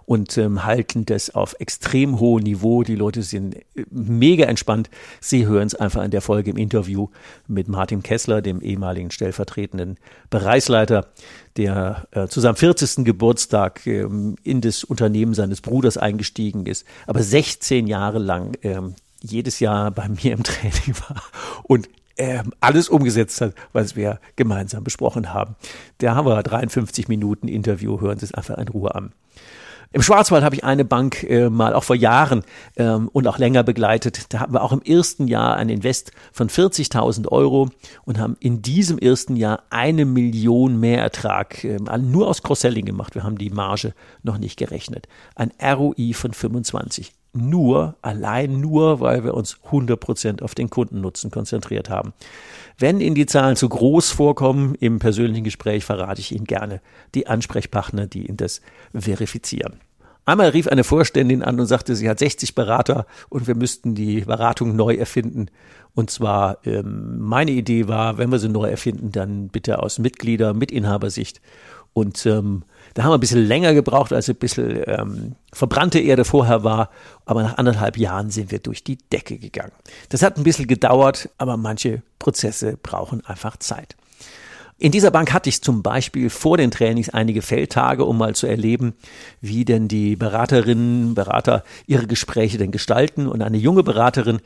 und 0.04 0.36
ähm, 0.36 0.64
halten 0.64 1.06
das 1.06 1.32
auf 1.34 1.54
extrem 1.60 2.18
hohem 2.18 2.42
Niveau. 2.42 2.82
Die 2.82 2.96
Leute 2.96 3.22
sind 3.22 3.54
äh, 3.54 3.84
mega 3.90 4.46
entspannt. 4.46 4.90
Sie 5.20 5.46
hören 5.46 5.68
es 5.68 5.76
einfach 5.76 6.02
in 6.02 6.10
der 6.10 6.22
Folge 6.22 6.50
im 6.50 6.56
Interview 6.56 7.08
mit 7.46 7.68
Martin 7.68 8.02
Kessler, 8.02 8.42
dem 8.42 8.60
ehemaligen 8.60 9.12
stellvertretenden 9.12 9.98
Bereichsleiter, 10.28 11.06
der 11.56 12.08
äh, 12.10 12.26
zu 12.26 12.40
seinem 12.40 12.56
40. 12.56 13.04
Geburtstag 13.04 13.86
ähm, 13.86 14.34
in 14.42 14.60
das 14.60 14.82
Unternehmen 14.82 15.34
seines 15.34 15.60
Bruders 15.60 15.96
eingestiegen 15.96 16.66
ist, 16.66 16.84
aber 17.06 17.22
16 17.22 17.86
Jahre 17.86 18.18
lang 18.18 18.56
ähm, 18.62 18.94
jedes 19.26 19.60
Jahr 19.60 19.90
bei 19.90 20.08
mir 20.08 20.32
im 20.32 20.42
Training 20.42 20.94
war 21.08 21.22
und 21.64 21.88
ähm, 22.18 22.52
alles 22.60 22.88
umgesetzt 22.88 23.40
hat, 23.40 23.54
was 23.72 23.94
wir 23.94 24.20
gemeinsam 24.36 24.84
besprochen 24.84 25.34
haben. 25.34 25.54
Da 25.98 26.14
haben 26.14 26.26
wir 26.26 26.42
53 26.42 27.08
Minuten 27.08 27.48
Interview, 27.48 28.00
hören 28.00 28.18
Sie 28.18 28.24
es 28.24 28.34
einfach 28.34 28.56
in 28.56 28.68
Ruhe 28.68 28.94
an. 28.94 29.12
Im 29.92 30.02
Schwarzwald 30.02 30.44
habe 30.44 30.54
ich 30.54 30.64
eine 30.64 30.84
Bank 30.84 31.22
äh, 31.22 31.48
mal 31.48 31.72
auch 31.72 31.84
vor 31.84 31.96
Jahren 31.96 32.42
ähm, 32.76 33.08
und 33.12 33.26
auch 33.28 33.38
länger 33.38 33.62
begleitet. 33.62 34.32
Da 34.32 34.40
hatten 34.40 34.52
wir 34.52 34.62
auch 34.62 34.72
im 34.72 34.82
ersten 34.82 35.28
Jahr 35.28 35.56
ein 35.56 35.68
Invest 35.68 36.12
von 36.32 36.48
40.000 36.48 37.28
Euro 37.28 37.70
und 38.04 38.18
haben 38.18 38.36
in 38.40 38.62
diesem 38.62 38.98
ersten 38.98 39.36
Jahr 39.36 39.62
eine 39.70 40.04
Million 40.04 40.80
Mehrertrag 40.80 41.64
äh, 41.64 41.78
nur 41.98 42.28
aus 42.28 42.42
Cross-Selling 42.42 42.84
gemacht. 42.84 43.14
Wir 43.14 43.22
haben 43.22 43.38
die 43.38 43.50
Marge 43.50 43.94
noch 44.22 44.38
nicht 44.38 44.58
gerechnet. 44.58 45.08
Ein 45.34 45.52
ROI 45.62 46.12
von 46.14 46.32
25 46.32 47.12
nur, 47.36 47.96
allein 48.02 48.60
nur, 48.60 49.00
weil 49.00 49.24
wir 49.24 49.34
uns 49.34 49.58
100% 49.70 50.42
auf 50.42 50.54
den 50.54 50.70
Kundennutzen 50.70 51.30
konzentriert 51.30 51.90
haben. 51.90 52.12
Wenn 52.78 53.00
Ihnen 53.00 53.14
die 53.14 53.26
Zahlen 53.26 53.56
zu 53.56 53.68
groß 53.68 54.10
vorkommen 54.10 54.74
im 54.74 54.98
persönlichen 54.98 55.44
Gespräch, 55.44 55.84
verrate 55.84 56.20
ich 56.20 56.32
Ihnen 56.32 56.44
gerne 56.44 56.80
die 57.14 57.26
Ansprechpartner, 57.26 58.06
die 58.06 58.26
Ihnen 58.26 58.36
das 58.36 58.60
verifizieren. 58.94 59.80
Einmal 60.28 60.48
rief 60.48 60.66
eine 60.66 60.82
Vorständin 60.82 61.44
an 61.44 61.60
und 61.60 61.66
sagte, 61.66 61.94
sie 61.94 62.10
hat 62.10 62.18
60 62.18 62.56
Berater 62.56 63.06
und 63.28 63.46
wir 63.46 63.54
müssten 63.54 63.94
die 63.94 64.22
Beratung 64.22 64.74
neu 64.74 64.94
erfinden. 64.94 65.46
Und 65.94 66.10
zwar, 66.10 66.58
ähm, 66.66 67.20
meine 67.20 67.52
Idee 67.52 67.86
war, 67.86 68.18
wenn 68.18 68.32
wir 68.32 68.40
sie 68.40 68.48
neu 68.48 68.68
erfinden, 68.68 69.12
dann 69.12 69.48
bitte 69.48 69.78
aus 69.80 70.00
Mitglieder, 70.00 70.52
Mitinhabersicht. 70.52 71.40
Und 71.92 72.26
ähm, 72.26 72.64
da 72.96 73.02
haben 73.02 73.10
wir 73.10 73.18
ein 73.18 73.20
bisschen 73.20 73.44
länger 73.44 73.74
gebraucht, 73.74 74.14
als 74.14 74.26
ein 74.30 74.36
bisschen 74.36 74.82
ähm, 74.86 75.34
verbrannte 75.52 75.98
Erde 75.98 76.24
vorher 76.24 76.64
war. 76.64 76.88
Aber 77.26 77.42
nach 77.42 77.58
anderthalb 77.58 77.98
Jahren 77.98 78.30
sind 78.30 78.50
wir 78.50 78.58
durch 78.58 78.82
die 78.82 78.96
Decke 78.96 79.36
gegangen. 79.36 79.72
Das 80.08 80.22
hat 80.22 80.38
ein 80.38 80.44
bisschen 80.44 80.66
gedauert, 80.66 81.28
aber 81.36 81.58
manche 81.58 82.00
Prozesse 82.18 82.78
brauchen 82.82 83.22
einfach 83.26 83.58
Zeit. 83.58 83.96
In 84.78 84.92
dieser 84.92 85.10
Bank 85.10 85.32
hatte 85.32 85.48
ich 85.48 85.62
zum 85.62 85.82
Beispiel 85.82 86.28
vor 86.28 86.58
den 86.58 86.70
Trainings 86.70 87.08
einige 87.08 87.40
Feldtage, 87.40 88.04
um 88.04 88.18
mal 88.18 88.34
zu 88.34 88.46
erleben, 88.46 88.92
wie 89.40 89.64
denn 89.64 89.88
die 89.88 90.16
Beraterinnen, 90.16 91.14
Berater 91.14 91.64
ihre 91.86 92.06
Gespräche 92.06 92.58
denn 92.58 92.72
gestalten. 92.72 93.26
Und 93.26 93.40
eine 93.40 93.56
junge 93.56 93.82
Beraterin 93.82 94.40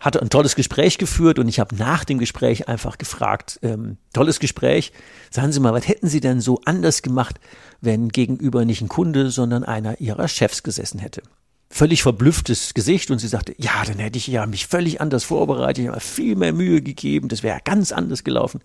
hatte 0.00 0.22
ein 0.22 0.30
tolles 0.30 0.56
Gespräch 0.56 0.96
geführt 0.96 1.38
und 1.38 1.46
ich 1.48 1.60
habe 1.60 1.76
nach 1.76 2.04
dem 2.04 2.18
Gespräch 2.18 2.68
einfach 2.68 2.96
gefragt, 2.96 3.58
ähm, 3.62 3.98
tolles 4.14 4.40
Gespräch, 4.40 4.92
sagen 5.30 5.52
Sie 5.52 5.60
mal, 5.60 5.74
was 5.74 5.88
hätten 5.88 6.08
Sie 6.08 6.20
denn 6.20 6.40
so 6.40 6.62
anders 6.64 7.02
gemacht, 7.02 7.38
wenn 7.82 8.08
gegenüber 8.08 8.64
nicht 8.64 8.80
ein 8.80 8.88
Kunde, 8.88 9.30
sondern 9.30 9.62
einer 9.62 10.00
Ihrer 10.00 10.28
Chefs 10.28 10.62
gesessen 10.62 11.00
hätte? 11.00 11.22
Völlig 11.68 12.02
verblüfftes 12.02 12.72
Gesicht 12.72 13.10
und 13.10 13.18
sie 13.18 13.28
sagte, 13.28 13.54
ja, 13.58 13.84
dann 13.84 13.98
hätte 13.98 14.16
ich 14.16 14.26
ja 14.28 14.46
mich 14.46 14.68
völlig 14.68 15.02
anders 15.02 15.24
vorbereitet, 15.24 15.84
ich 15.84 15.90
habe 15.90 16.00
viel 16.00 16.36
mehr 16.36 16.52
Mühe 16.54 16.80
gegeben, 16.80 17.28
das 17.28 17.42
wäre 17.42 17.60
ganz 17.62 17.92
anders 17.92 18.24
gelaufen. 18.24 18.60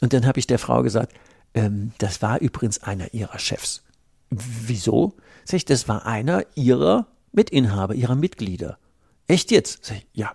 Und 0.00 0.12
dann 0.12 0.26
habe 0.26 0.38
ich 0.38 0.46
der 0.46 0.58
Frau 0.58 0.82
gesagt, 0.82 1.12
ähm, 1.54 1.92
das 1.98 2.22
war 2.22 2.40
übrigens 2.40 2.82
einer 2.82 3.12
ihrer 3.12 3.38
Chefs. 3.38 3.82
Wieso? 4.30 5.14
Sag 5.44 5.58
ich, 5.58 5.64
das 5.64 5.88
war 5.88 6.06
einer 6.06 6.44
ihrer 6.54 7.06
Mitinhaber, 7.32 7.94
ihrer 7.94 8.14
Mitglieder. 8.14 8.78
Echt 9.26 9.50
jetzt? 9.50 9.84
Sag 9.84 9.98
ich, 9.98 10.06
ja. 10.12 10.32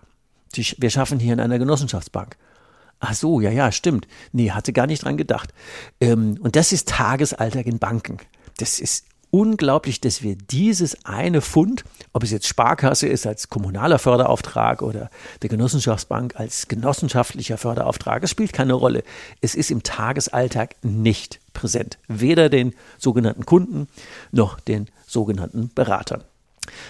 Wir 0.77 0.89
schaffen 0.89 1.19
hier 1.19 1.33
in 1.33 1.39
einer 1.39 1.59
Genossenschaftsbank. 1.59 2.37
Ach 2.99 3.13
so, 3.13 3.41
ja, 3.41 3.51
ja, 3.51 3.71
stimmt. 3.71 4.07
Nee, 4.31 4.51
hatte 4.51 4.71
gar 4.71 4.87
nicht 4.87 5.03
dran 5.03 5.17
gedacht. 5.17 5.53
Ähm, 5.99 6.37
und 6.41 6.55
das 6.55 6.71
ist 6.71 6.87
Tagesalltag 6.87 7.65
in 7.65 7.79
Banken. 7.79 8.17
Das 8.57 8.79
ist 8.79 9.05
unglaublich, 9.35 9.99
dass 9.99 10.23
wir 10.23 10.37
dieses 10.37 11.03
eine 11.03 11.41
Fund, 11.41 11.83
ob 12.13 12.23
es 12.23 12.31
jetzt 12.31 12.47
Sparkasse 12.47 13.05
ist 13.05 13.27
als 13.27 13.49
kommunaler 13.49 13.99
Förderauftrag 13.99 14.81
oder 14.81 15.09
der 15.41 15.49
Genossenschaftsbank 15.49 16.39
als 16.39 16.69
genossenschaftlicher 16.69 17.57
Förderauftrag, 17.57 18.23
es 18.23 18.29
spielt 18.31 18.53
keine 18.53 18.71
Rolle. 18.71 19.03
Es 19.41 19.53
ist 19.53 19.71
im 19.71 19.83
Tagesalltag 19.83 20.77
nicht 20.83 21.41
präsent. 21.51 21.97
Weder 22.07 22.47
den 22.47 22.73
sogenannten 22.97 23.45
Kunden 23.45 23.89
noch 24.31 24.57
den 24.61 24.87
sogenannten 25.05 25.69
Beratern. 25.75 26.23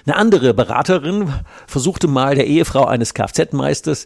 Eine 0.05 0.15
andere 0.15 0.53
Beraterin 0.53 1.33
versuchte 1.67 2.07
mal 2.07 2.35
der 2.35 2.47
Ehefrau 2.47 2.85
eines 2.85 3.13
Kfz-Meisters 3.13 4.05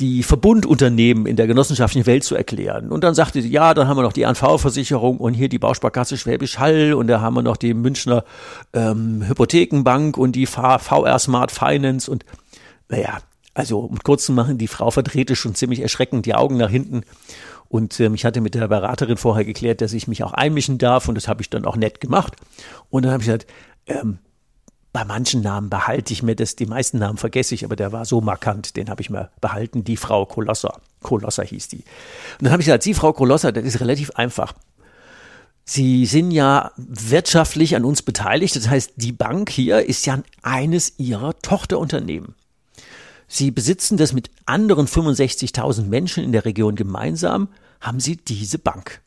die 0.00 0.22
Verbundunternehmen 0.22 1.26
in 1.26 1.36
der 1.36 1.46
genossenschaftlichen 1.46 2.06
Welt 2.06 2.24
zu 2.24 2.34
erklären. 2.34 2.90
Und 2.90 3.04
dann 3.04 3.14
sagte 3.14 3.42
sie, 3.42 3.50
ja, 3.50 3.74
dann 3.74 3.88
haben 3.88 3.96
wir 3.96 4.02
noch 4.02 4.12
die 4.12 4.26
ANV-Versicherung 4.26 5.18
und 5.18 5.34
hier 5.34 5.48
die 5.48 5.58
Bausparkasse 5.58 6.16
Schwäbisch 6.16 6.58
Hall 6.58 6.94
und 6.94 7.06
da 7.06 7.20
haben 7.20 7.34
wir 7.34 7.42
noch 7.42 7.56
die 7.56 7.74
Münchner 7.74 8.24
ähm, 8.72 9.24
Hypothekenbank 9.26 10.16
und 10.16 10.32
die 10.32 10.46
VR 10.46 11.18
Smart 11.18 11.50
Finance 11.50 12.10
und 12.10 12.24
naja, 12.88 13.18
also 13.54 13.80
um 13.80 13.98
kurz 13.98 14.26
zu 14.26 14.32
machen, 14.32 14.58
die 14.58 14.68
Frau 14.68 14.90
verdrehte 14.90 15.36
schon 15.36 15.54
ziemlich 15.54 15.80
erschreckend 15.80 16.26
die 16.26 16.34
Augen 16.34 16.56
nach 16.56 16.70
hinten. 16.70 17.02
Und 17.68 17.98
ähm, 18.00 18.14
ich 18.14 18.24
hatte 18.24 18.40
mit 18.40 18.54
der 18.54 18.68
Beraterin 18.68 19.16
vorher 19.16 19.44
geklärt, 19.44 19.80
dass 19.80 19.92
ich 19.92 20.08
mich 20.08 20.22
auch 20.24 20.32
einmischen 20.32 20.78
darf 20.78 21.08
und 21.08 21.14
das 21.14 21.28
habe 21.28 21.42
ich 21.42 21.50
dann 21.50 21.64
auch 21.64 21.76
nett 21.76 22.00
gemacht. 22.00 22.36
Und 22.90 23.04
dann 23.04 23.12
habe 23.12 23.22
ich 23.22 23.26
gesagt, 23.26 23.46
ähm, 23.86 24.18
bei 24.92 25.04
manchen 25.04 25.40
Namen 25.40 25.70
behalte 25.70 26.12
ich 26.12 26.22
mir 26.22 26.36
das, 26.36 26.54
die 26.54 26.66
meisten 26.66 26.98
Namen 26.98 27.16
vergesse 27.16 27.54
ich, 27.54 27.64
aber 27.64 27.76
der 27.76 27.92
war 27.92 28.04
so 28.04 28.20
markant, 28.20 28.76
den 28.76 28.90
habe 28.90 29.00
ich 29.00 29.08
mir 29.08 29.30
behalten, 29.40 29.84
die 29.84 29.96
Frau 29.96 30.26
Kolosser. 30.26 30.80
Kolosser 31.02 31.44
hieß 31.44 31.68
die. 31.68 31.78
Und 31.78 32.42
dann 32.42 32.52
habe 32.52 32.62
ich 32.62 32.66
gesagt, 32.66 32.84
die 32.84 32.94
Frau 32.94 33.12
Kolosser, 33.12 33.52
das 33.52 33.64
ist 33.64 33.80
relativ 33.80 34.10
einfach. 34.12 34.52
Sie 35.64 36.04
sind 36.06 36.30
ja 36.30 36.72
wirtschaftlich 36.76 37.74
an 37.76 37.84
uns 37.84 38.02
beteiligt. 38.02 38.54
Das 38.56 38.68
heißt, 38.68 38.92
die 38.96 39.12
Bank 39.12 39.48
hier 39.48 39.86
ist 39.86 40.04
ja 40.06 40.22
eines 40.42 40.98
ihrer 40.98 41.38
Tochterunternehmen. 41.40 42.34
Sie 43.28 43.50
besitzen 43.50 43.96
das 43.96 44.12
mit 44.12 44.30
anderen 44.44 44.86
65.000 44.86 45.84
Menschen 45.84 46.22
in 46.22 46.32
der 46.32 46.44
Region 46.44 46.74
gemeinsam, 46.74 47.48
haben 47.80 47.98
Sie 47.98 48.16
diese 48.16 48.58
Bank. 48.58 49.00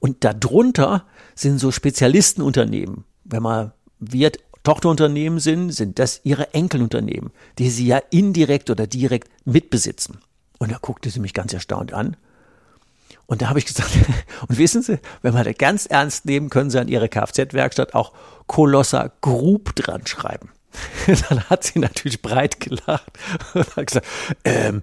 Und 0.00 0.24
darunter 0.24 1.04
sind 1.36 1.58
so 1.58 1.70
Spezialistenunternehmen. 1.70 3.04
Wenn 3.24 3.42
man 3.42 3.72
wir 4.00 4.32
Tochterunternehmen 4.64 5.38
sind, 5.38 5.70
sind 5.70 5.98
das 5.98 6.20
ihre 6.24 6.52
Enkelunternehmen, 6.54 7.30
die 7.58 7.70
sie 7.70 7.86
ja 7.86 7.98
indirekt 8.10 8.70
oder 8.70 8.86
direkt 8.86 9.28
mitbesitzen. 9.44 10.18
Und 10.58 10.72
da 10.72 10.78
guckte 10.80 11.10
sie 11.10 11.20
mich 11.20 11.34
ganz 11.34 11.52
erstaunt 11.52 11.92
an. 11.92 12.16
Und 13.26 13.42
da 13.42 13.48
habe 13.48 13.58
ich 13.58 13.66
gesagt, 13.66 13.90
und 14.48 14.58
wissen 14.58 14.82
Sie, 14.82 14.98
wenn 15.22 15.34
wir 15.34 15.44
das 15.44 15.56
ganz 15.56 15.86
ernst 15.86 16.26
nehmen, 16.26 16.50
können 16.50 16.70
Sie 16.70 16.80
an 16.80 16.88
Ihre 16.88 17.08
Kfz-Werkstatt 17.08 17.94
auch 17.94 18.12
Colossa 18.46 19.12
Group 19.20 19.74
dran 19.76 20.06
schreiben. 20.06 20.50
Dann 21.28 21.48
hat 21.50 21.64
sie 21.64 21.78
natürlich 21.78 22.22
breit 22.22 22.60
gelacht 22.60 23.12
und 23.54 23.76
hat 23.76 23.86
gesagt, 23.86 24.06
ähm, 24.44 24.82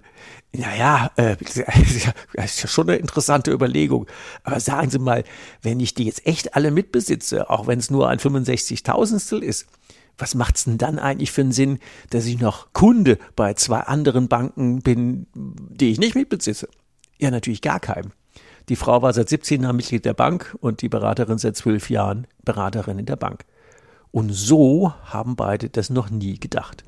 naja, 0.53 1.11
äh, 1.15 1.37
das 1.37 1.57
ist 1.57 2.61
ja 2.61 2.67
schon 2.67 2.89
eine 2.89 2.97
interessante 2.97 3.51
Überlegung. 3.51 4.07
Aber 4.43 4.59
sagen 4.59 4.89
Sie 4.89 4.99
mal, 4.99 5.23
wenn 5.61 5.79
ich 5.79 5.93
die 5.93 6.05
jetzt 6.05 6.25
echt 6.27 6.55
alle 6.55 6.71
mitbesitze, 6.71 7.49
auch 7.49 7.67
wenn 7.67 7.79
es 7.79 7.89
nur 7.89 8.09
ein 8.09 8.19
65.000stel 8.19 9.39
ist, 9.39 9.67
was 10.17 10.35
macht's 10.35 10.65
denn 10.65 10.77
dann 10.77 10.99
eigentlich 10.99 11.31
für 11.31 11.41
einen 11.41 11.53
Sinn, 11.53 11.79
dass 12.09 12.25
ich 12.25 12.39
noch 12.39 12.73
Kunde 12.73 13.17
bei 13.35 13.53
zwei 13.53 13.79
anderen 13.79 14.27
Banken 14.27 14.81
bin, 14.81 15.27
die 15.33 15.91
ich 15.91 15.99
nicht 15.99 16.15
mitbesitze? 16.15 16.67
Ja, 17.17 17.31
natürlich 17.31 17.61
gar 17.61 17.79
keinem. 17.79 18.11
Die 18.69 18.75
Frau 18.75 19.01
war 19.01 19.13
seit 19.13 19.29
17 19.29 19.63
Jahren 19.63 19.75
Mitglied 19.75 20.05
der 20.05 20.13
Bank 20.13 20.55
und 20.59 20.81
die 20.81 20.89
Beraterin 20.89 21.37
seit 21.37 21.55
zwölf 21.55 21.89
Jahren 21.89 22.27
Beraterin 22.43 22.99
in 22.99 23.05
der 23.05 23.15
Bank. 23.15 23.45
Und 24.11 24.31
so 24.31 24.93
haben 25.05 25.35
beide 25.35 25.69
das 25.69 25.89
noch 25.89 26.09
nie 26.09 26.39
gedacht. 26.39 26.83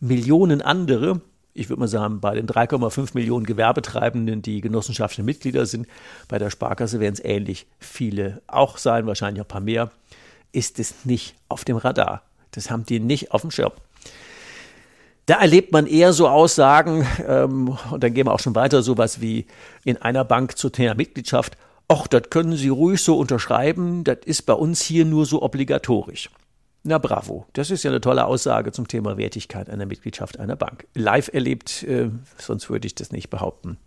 Millionen 0.00 0.62
andere, 0.62 1.20
ich 1.54 1.68
würde 1.68 1.80
mal 1.80 1.88
sagen, 1.88 2.20
bei 2.20 2.34
den 2.34 2.46
3,5 2.46 3.10
Millionen 3.14 3.46
Gewerbetreibenden, 3.46 4.42
die 4.42 4.60
genossenschaftliche 4.60 5.24
Mitglieder 5.24 5.66
sind, 5.66 5.88
bei 6.28 6.38
der 6.38 6.50
Sparkasse 6.50 7.00
werden 7.00 7.14
es 7.14 7.24
ähnlich 7.24 7.66
viele 7.80 8.42
auch 8.46 8.78
sein, 8.78 9.06
wahrscheinlich 9.06 9.40
auch 9.40 9.46
ein 9.46 9.48
paar 9.48 9.60
mehr, 9.60 9.90
ist 10.52 10.78
es 10.78 11.04
nicht 11.04 11.34
auf 11.48 11.64
dem 11.64 11.76
Radar. 11.76 12.22
Das 12.52 12.70
haben 12.70 12.86
die 12.86 13.00
nicht 13.00 13.32
auf 13.32 13.42
dem 13.42 13.50
Schirm. 13.50 13.72
Da 15.26 15.34
erlebt 15.34 15.72
man 15.72 15.86
eher 15.86 16.12
so 16.14 16.28
Aussagen, 16.28 17.06
ähm, 17.26 17.76
und 17.90 18.02
dann 18.02 18.14
gehen 18.14 18.26
wir 18.26 18.32
auch 18.32 18.40
schon 18.40 18.54
weiter, 18.54 18.82
sowas 18.82 19.20
wie 19.20 19.46
in 19.84 19.98
einer 19.98 20.24
Bank 20.24 20.56
zur 20.56 20.72
Thema 20.72 20.94
Mitgliedschaft, 20.94 21.58
ach, 21.88 22.06
das 22.06 22.30
können 22.30 22.56
Sie 22.56 22.68
ruhig 22.68 23.02
so 23.02 23.18
unterschreiben, 23.18 24.04
das 24.04 24.18
ist 24.24 24.42
bei 24.42 24.54
uns 24.54 24.80
hier 24.80 25.04
nur 25.04 25.26
so 25.26 25.42
obligatorisch. 25.42 26.30
Na 26.84 26.98
bravo, 26.98 27.46
das 27.52 27.70
ist 27.70 27.82
ja 27.82 27.90
eine 27.90 28.00
tolle 28.00 28.24
Aussage 28.24 28.72
zum 28.72 28.88
Thema 28.88 29.16
Wertigkeit 29.16 29.68
einer 29.68 29.86
Mitgliedschaft 29.86 30.38
einer 30.38 30.56
Bank. 30.56 30.86
Live 30.94 31.28
erlebt, 31.32 31.82
äh, 31.82 32.10
sonst 32.38 32.70
würde 32.70 32.86
ich 32.86 32.94
das 32.94 33.12
nicht 33.12 33.30
behaupten. 33.30 33.78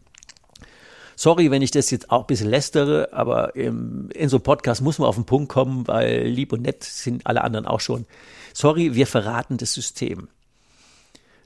Sorry, 1.16 1.52
wenn 1.52 1.62
ich 1.62 1.72
das 1.72 1.92
jetzt 1.92 2.10
auch 2.10 2.22
ein 2.22 2.28
bisschen 2.28 2.50
lästere, 2.50 3.10
aber 3.14 3.56
im, 3.56 4.10
in 4.12 4.28
so 4.28 4.38
einem 4.38 4.44
Podcast 4.44 4.82
muss 4.82 4.98
man 4.98 5.08
auf 5.08 5.16
den 5.16 5.26
Punkt 5.26 5.50
kommen, 5.50 5.88
weil 5.88 6.24
lieb 6.24 6.52
und 6.52 6.64
nett 6.64 6.84
sind 6.84 7.28
alle 7.28 7.44
anderen 7.44 7.66
auch 7.66 7.80
schon. 7.80 8.06
Sorry, 8.54 8.96
wir 8.96 9.08
verraten 9.08 9.58
das 9.58 9.74
System. 9.74 10.30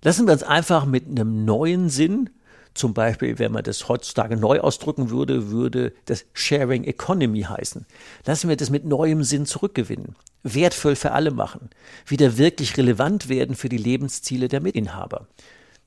Lassen 0.02 0.28
wir 0.28 0.34
uns 0.34 0.44
einfach 0.44 0.86
mit 0.86 1.08
einem 1.08 1.46
neuen 1.46 1.90
Sinn 1.90 2.30
zum 2.76 2.94
Beispiel, 2.94 3.40
wenn 3.40 3.54
man 3.54 3.64
das 3.64 3.88
heutzutage 3.88 4.36
neu 4.36 4.60
ausdrücken 4.60 5.10
würde, 5.10 5.50
würde 5.50 5.94
das 6.06 6.26
Sharing 6.34 6.84
Economy 6.84 7.44
heißen. 7.44 7.86
Lassen 8.26 8.50
wir 8.50 8.58
das 8.58 8.70
mit 8.70 8.86
neuem 8.86 9.24
Sinn 9.24 9.46
zurückgewinnen, 9.46 10.16
wertvoll 10.44 10.96
für 10.96 11.14
alle 11.14 11.32
machen, 11.32 11.70
wieder 12.06 12.38
wirklich 12.38 12.78
relevant 12.78 13.30
werden 13.30 13.56
für 13.56 13.70
die 13.70 13.78
Lebensziele 13.78 14.50
der 14.50 14.60
Mitinhaber. 14.60 15.28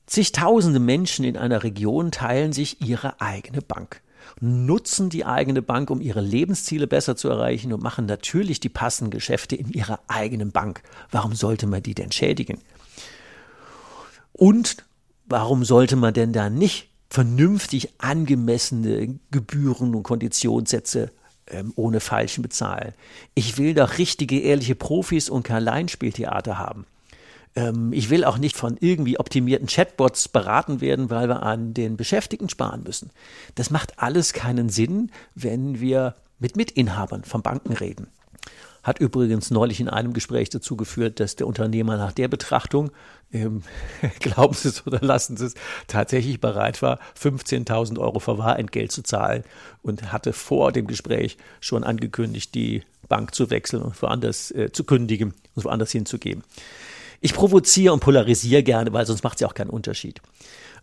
Zigtausende 0.07 0.79
Menschen 0.79 1.23
in 1.23 1.37
einer 1.37 1.63
Region 1.63 2.11
teilen 2.11 2.53
sich 2.53 2.81
ihre 2.81 3.21
eigene 3.21 3.61
Bank, 3.61 4.01
nutzen 4.41 5.11
die 5.11 5.25
eigene 5.25 5.61
Bank, 5.61 5.91
um 5.91 6.01
ihre 6.01 6.21
Lebensziele 6.21 6.87
besser 6.87 7.15
zu 7.15 7.29
erreichen 7.29 7.71
und 7.71 7.83
machen 7.83 8.07
natürlich 8.07 8.59
die 8.59 8.69
passenden 8.69 9.11
Geschäfte 9.11 9.55
in 9.55 9.69
ihrer 9.69 9.99
eigenen 10.07 10.51
Bank. 10.51 10.81
Warum 11.11 11.35
sollte 11.35 11.67
man 11.67 11.83
die 11.83 11.93
denn 11.93 12.11
schädigen? 12.11 12.57
Und 14.33 14.77
warum 15.29 15.63
sollte 15.63 15.95
man 15.95 16.13
denn 16.13 16.33
da 16.33 16.49
nicht 16.49 16.89
vernünftig 17.09 17.89
angemessene 17.99 19.19
Gebühren 19.31 19.95
und 19.95 20.03
Konditionssätze 20.03 21.11
ähm, 21.47 21.73
ohne 21.75 21.99
Falschen 21.99 22.41
bezahlen? 22.41 22.93
Ich 23.35 23.57
will 23.57 23.73
doch 23.73 23.97
richtige, 23.97 24.39
ehrliche 24.39 24.75
Profis 24.75 25.29
und 25.29 25.43
kein 25.43 25.67
Alleinspieltheater 25.67 26.57
haben. 26.57 26.85
Ähm, 27.55 27.93
ich 27.93 28.09
will 28.09 28.25
auch 28.25 28.37
nicht 28.37 28.55
von 28.55 28.77
irgendwie 28.79 29.19
optimierten 29.19 29.67
Chatbots 29.67 30.27
beraten 30.27 30.81
werden, 30.81 31.09
weil 31.09 31.27
wir 31.27 31.43
an 31.43 31.73
den 31.73 31.97
Beschäftigten 31.97 32.49
sparen 32.49 32.83
müssen. 32.83 33.11
Das 33.55 33.69
macht 33.69 33.99
alles 33.99 34.33
keinen 34.33 34.69
Sinn, 34.69 35.11
wenn 35.35 35.79
wir 35.79 36.15
mit 36.39 36.55
Mitinhabern 36.55 37.23
von 37.23 37.41
Banken 37.41 37.73
reden. 37.73 38.07
Hat 38.89 38.97
übrigens 38.97 39.51
neulich 39.51 39.79
in 39.79 39.87
einem 39.87 40.13
Gespräch 40.13 40.49
dazu 40.49 40.75
geführt, 40.75 41.19
dass 41.19 41.35
der 41.35 41.45
Unternehmer 41.45 41.95
nach 41.95 42.11
der 42.11 42.27
Betrachtung, 42.27 42.89
ähm, 43.31 43.61
glauben 44.19 44.55
Sie 44.55 44.69
es 44.69 44.87
oder 44.87 44.97
lassen 44.99 45.37
Sie 45.37 45.45
es, 45.45 45.53
tatsächlich 45.85 46.41
bereit 46.41 46.81
war, 46.81 46.97
15.000 47.15 47.99
Euro 47.99 48.19
Verwahrentgelt 48.19 48.91
zu 48.91 49.03
zahlen 49.03 49.43
und 49.83 50.11
hatte 50.11 50.33
vor 50.33 50.71
dem 50.71 50.87
Gespräch 50.87 51.37
schon 51.59 51.83
angekündigt, 51.83 52.55
die 52.55 52.81
Bank 53.07 53.35
zu 53.35 53.51
wechseln 53.51 53.83
und 53.83 54.01
woanders 54.01 54.49
äh, 54.49 54.71
zu 54.71 54.83
kündigen 54.83 55.35
und 55.53 55.65
woanders 55.65 55.91
hinzugeben. 55.91 56.43
Ich 57.21 57.35
provoziere 57.35 57.93
und 57.93 57.99
polarisiere 57.99 58.63
gerne, 58.63 58.91
weil 58.91 59.05
sonst 59.05 59.23
macht 59.23 59.35
es 59.35 59.41
ja 59.41 59.47
auch 59.47 59.53
keinen 59.53 59.69
Unterschied. 59.69 60.19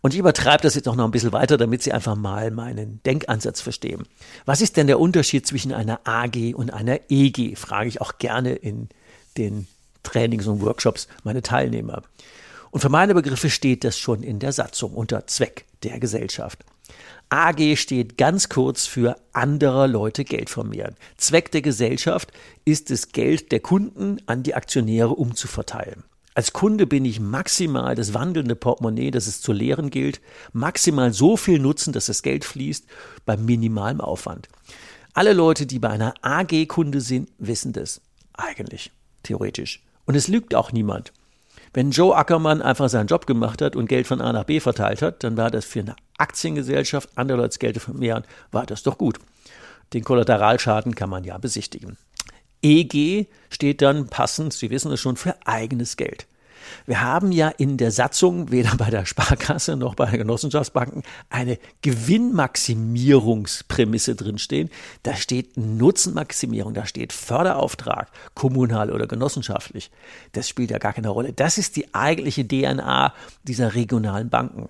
Und 0.02 0.14
ich 0.14 0.20
übertreibe 0.20 0.62
das 0.62 0.74
jetzt 0.74 0.88
auch 0.88 0.96
noch 0.96 1.04
ein 1.04 1.11
bisschen 1.11 1.32
weiter, 1.32 1.56
damit 1.56 1.82
Sie 1.82 1.92
einfach 1.92 2.16
mal 2.16 2.50
meinen 2.50 3.00
Denkansatz 3.04 3.61
verstehen. 3.61 4.04
Was 4.44 4.61
ist 4.61 4.76
denn 4.76 4.87
der 4.87 5.00
Unterschied 5.00 5.46
zwischen 5.46 5.72
einer 5.72 6.00
AG 6.04 6.54
und 6.54 6.72
einer 6.72 7.00
EG? 7.09 7.56
Frage 7.56 7.88
ich 7.88 8.00
auch 8.00 8.18
gerne 8.18 8.54
in 8.54 8.88
den 9.37 9.66
Trainings 10.02 10.46
und 10.46 10.61
Workshops 10.61 11.09
meine 11.24 11.42
Teilnehmer. 11.42 12.02
Und 12.70 12.80
für 12.80 12.88
meine 12.88 13.14
Begriffe 13.14 13.50
steht 13.50 13.85
das 13.85 13.98
schon 13.98 14.22
in 14.22 14.38
der 14.38 14.52
Satzung 14.52 14.92
unter 14.94 15.26
Zweck 15.26 15.64
der 15.82 15.98
Gesellschaft. 15.98 16.64
AG 17.28 17.76
steht 17.76 18.18
ganz 18.18 18.48
kurz 18.48 18.87
für 18.87 19.16
anderer 19.32 19.88
Leute 19.88 20.24
Geld 20.24 20.48
vermehren. 20.48 20.94
Zweck 21.16 21.50
der 21.50 21.62
Gesellschaft 21.62 22.32
ist 22.64 22.90
es, 22.90 23.09
Geld 23.12 23.50
der 23.50 23.61
Kunden 23.61 24.18
an 24.26 24.42
die 24.44 24.54
Aktionäre 24.54 25.11
umzuverteilen. 25.11 26.04
Als 26.37 26.53
Kunde 26.53 26.87
bin 26.87 27.07
ich 27.07 27.18
maximal 27.18 27.94
das 27.94 28.12
wandelnde 28.12 28.57
Portemonnaie, 28.57 29.11
das 29.11 29.27
es 29.27 29.40
zu 29.40 29.55
leeren 29.55 29.88
gilt, 29.88 30.20
maximal 30.53 31.11
so 31.14 31.38
viel 31.38 31.59
nutzen, 31.59 31.94
dass 31.94 32.07
das 32.07 32.20
Geld 32.20 32.44
fließt, 32.44 32.85
bei 33.25 33.38
minimalem 33.38 34.03
Aufwand. 34.03 34.51
Alle 35.14 35.33
Leute, 35.33 35.64
die 35.64 35.79
bei 35.79 35.88
einer 35.88 36.12
AG 36.20 36.66
Kunde 36.66 37.01
sind, 37.01 37.31
wissen 37.38 37.72
das. 37.72 38.03
Eigentlich, 38.35 38.92
theoretisch. 39.22 39.83
Und 40.05 40.14
es 40.14 40.29
lügt 40.29 40.55
auch 40.55 40.72
niemand. 40.72 41.14
Wenn 41.72 41.90
Joe 41.90 42.14
Ackermann 42.14 42.61
einfach 42.61 42.90
seinen 42.90 43.07
Job 43.07 43.27
gemacht 43.27 43.62
hat 43.62 43.75
und 43.75 43.88
Geld 43.88 44.07
von 44.07 44.20
A 44.20 44.31
nach 44.35 44.44
B 44.44 44.61
verteilt 44.61 45.01
hat, 45.01 45.25
dann 45.25 45.38
war 45.38 45.51
das 45.51 45.64
für 45.64 45.81
eine 45.81 45.96
Aktiengesellschaft, 46.18 47.09
andere 47.14 47.38
Leute 47.38 47.59
Geld 47.59 47.81
vermehren, 47.81 48.25
war 48.53 48.66
das 48.66 48.83
doch 48.83 48.99
gut. 48.99 49.18
Den 49.94 50.05
Kollateralschaden 50.05 50.94
kann 50.94 51.09
man 51.09 51.25
ja 51.25 51.38
besichtigen. 51.38 51.96
EG 52.62 53.27
steht 53.51 53.83
dann 53.83 54.09
passend, 54.09 54.53
Sie 54.53 54.71
wissen 54.71 54.92
es 54.92 55.01
schon, 55.01 55.16
für 55.16 55.37
eigenes 55.47 55.97
Geld. 55.97 56.27
Wir 56.85 57.01
haben 57.03 57.33
ja 57.33 57.49
in 57.49 57.77
der 57.77 57.90
Satzung, 57.90 58.51
weder 58.51 58.77
bei 58.77 58.90
der 58.90 59.07
Sparkasse 59.07 59.77
noch 59.77 59.95
bei 59.95 60.11
Genossenschaftsbanken, 60.11 61.03
eine 61.31 61.59
Gewinnmaximierungsprämisse 61.83 64.14
drinstehen. 64.14 64.71
Da 65.03 65.16
steht 65.16 65.57
Nutzenmaximierung, 65.57 66.75
da 66.75 66.85
steht 66.87 67.12
Förderauftrag, 67.12 68.11
kommunal 68.35 68.92
oder 68.92 69.07
genossenschaftlich. 69.07 69.90
Das 70.33 70.49
spielt 70.49 70.71
ja 70.71 70.79
gar 70.79 70.92
keine 70.92 71.09
Rolle. 71.09 71.33
Das 71.33 71.59
ist 71.59 71.75
die 71.77 71.95
eigentliche 71.95 72.47
DNA 72.47 73.14
dieser 73.45 73.75
regionalen 73.75 74.31
Banken. 74.31 74.69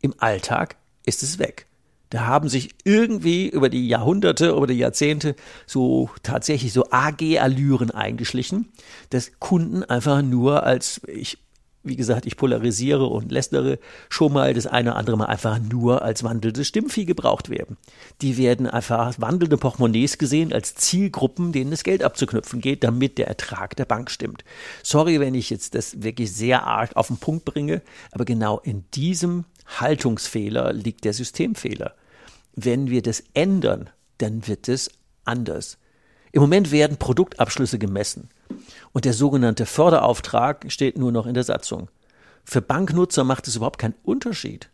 Im 0.00 0.14
Alltag 0.18 0.76
ist 1.04 1.22
es 1.22 1.38
weg. 1.38 1.66
Da 2.12 2.26
haben 2.26 2.50
sich 2.50 2.74
irgendwie 2.84 3.48
über 3.48 3.70
die 3.70 3.88
Jahrhunderte, 3.88 4.50
über 4.50 4.66
die 4.66 4.74
Jahrzehnte 4.74 5.34
so 5.66 6.10
tatsächlich 6.22 6.74
so 6.74 6.90
AG-Allüren 6.90 7.90
eingeschlichen, 7.90 8.68
dass 9.08 9.32
Kunden 9.38 9.82
einfach 9.82 10.20
nur 10.20 10.62
als 10.62 11.00
ich 11.08 11.38
wie 11.84 11.96
gesagt, 11.96 12.26
ich 12.26 12.36
polarisiere 12.36 13.06
und 13.06 13.32
lästere 13.32 13.80
schon 14.08 14.32
mal 14.32 14.54
das 14.54 14.68
eine 14.68 14.90
oder 14.90 14.98
andere 14.98 15.16
Mal 15.16 15.24
einfach 15.24 15.58
nur 15.58 16.02
als 16.02 16.22
wandelndes 16.22 16.68
Stimmvieh 16.68 17.06
gebraucht 17.06 17.50
werden. 17.50 17.76
Die 18.20 18.36
werden 18.36 18.68
einfach 18.68 19.14
wandelnde 19.18 19.56
Portemonnaies 19.56 20.16
gesehen 20.16 20.52
als 20.52 20.76
Zielgruppen, 20.76 21.50
denen 21.50 21.72
das 21.72 21.82
Geld 21.82 22.04
abzuknüpfen 22.04 22.60
geht, 22.60 22.84
damit 22.84 23.18
der 23.18 23.26
Ertrag 23.26 23.74
der 23.74 23.84
Bank 23.84 24.12
stimmt. 24.12 24.44
Sorry, 24.84 25.18
wenn 25.18 25.34
ich 25.34 25.50
jetzt 25.50 25.74
das 25.74 26.04
wirklich 26.04 26.32
sehr 26.32 26.64
arg 26.64 26.94
auf 26.94 27.08
den 27.08 27.16
Punkt 27.16 27.44
bringe, 27.44 27.82
aber 28.12 28.24
genau 28.24 28.60
in 28.60 28.84
diesem 28.94 29.44
Haltungsfehler 29.66 30.72
liegt 30.72 31.04
der 31.04 31.14
Systemfehler. 31.14 31.96
Wenn 32.54 32.90
wir 32.90 33.02
das 33.02 33.24
ändern, 33.34 33.90
dann 34.18 34.46
wird 34.46 34.68
es 34.68 34.90
anders. 35.24 35.78
Im 36.32 36.40
Moment 36.40 36.70
werden 36.70 36.96
Produktabschlüsse 36.96 37.78
gemessen 37.78 38.28
und 38.92 39.04
der 39.04 39.12
sogenannte 39.12 39.66
Förderauftrag 39.66 40.66
steht 40.68 40.98
nur 40.98 41.12
noch 41.12 41.26
in 41.26 41.34
der 41.34 41.44
Satzung. 41.44 41.88
Für 42.44 42.62
Banknutzer 42.62 43.24
macht 43.24 43.46
es 43.48 43.56
überhaupt 43.56 43.78
keinen 43.78 43.94
Unterschied. 44.02 44.68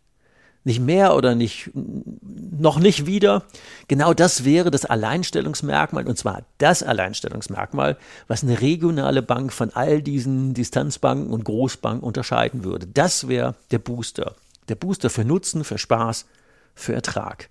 Nicht 0.64 0.80
mehr 0.80 1.14
oder 1.14 1.34
nicht, 1.34 1.70
noch 1.72 2.78
nicht 2.78 3.06
wieder. 3.06 3.44
Genau 3.86 4.12
das 4.12 4.44
wäre 4.44 4.70
das 4.70 4.84
Alleinstellungsmerkmal, 4.84 6.06
und 6.06 6.18
zwar 6.18 6.42
das 6.58 6.82
Alleinstellungsmerkmal, 6.82 7.96
was 8.26 8.42
eine 8.42 8.60
regionale 8.60 9.22
Bank 9.22 9.52
von 9.52 9.70
all 9.70 10.02
diesen 10.02 10.54
Distanzbanken 10.54 11.32
und 11.32 11.44
Großbanken 11.44 12.02
unterscheiden 12.02 12.64
würde. 12.64 12.86
Das 12.86 13.28
wäre 13.28 13.54
der 13.70 13.78
Booster. 13.78 14.34
Der 14.68 14.74
Booster 14.74 15.10
für 15.10 15.24
Nutzen, 15.24 15.64
für 15.64 15.78
Spaß, 15.78 16.26
für 16.74 16.92
Ertrag. 16.92 17.48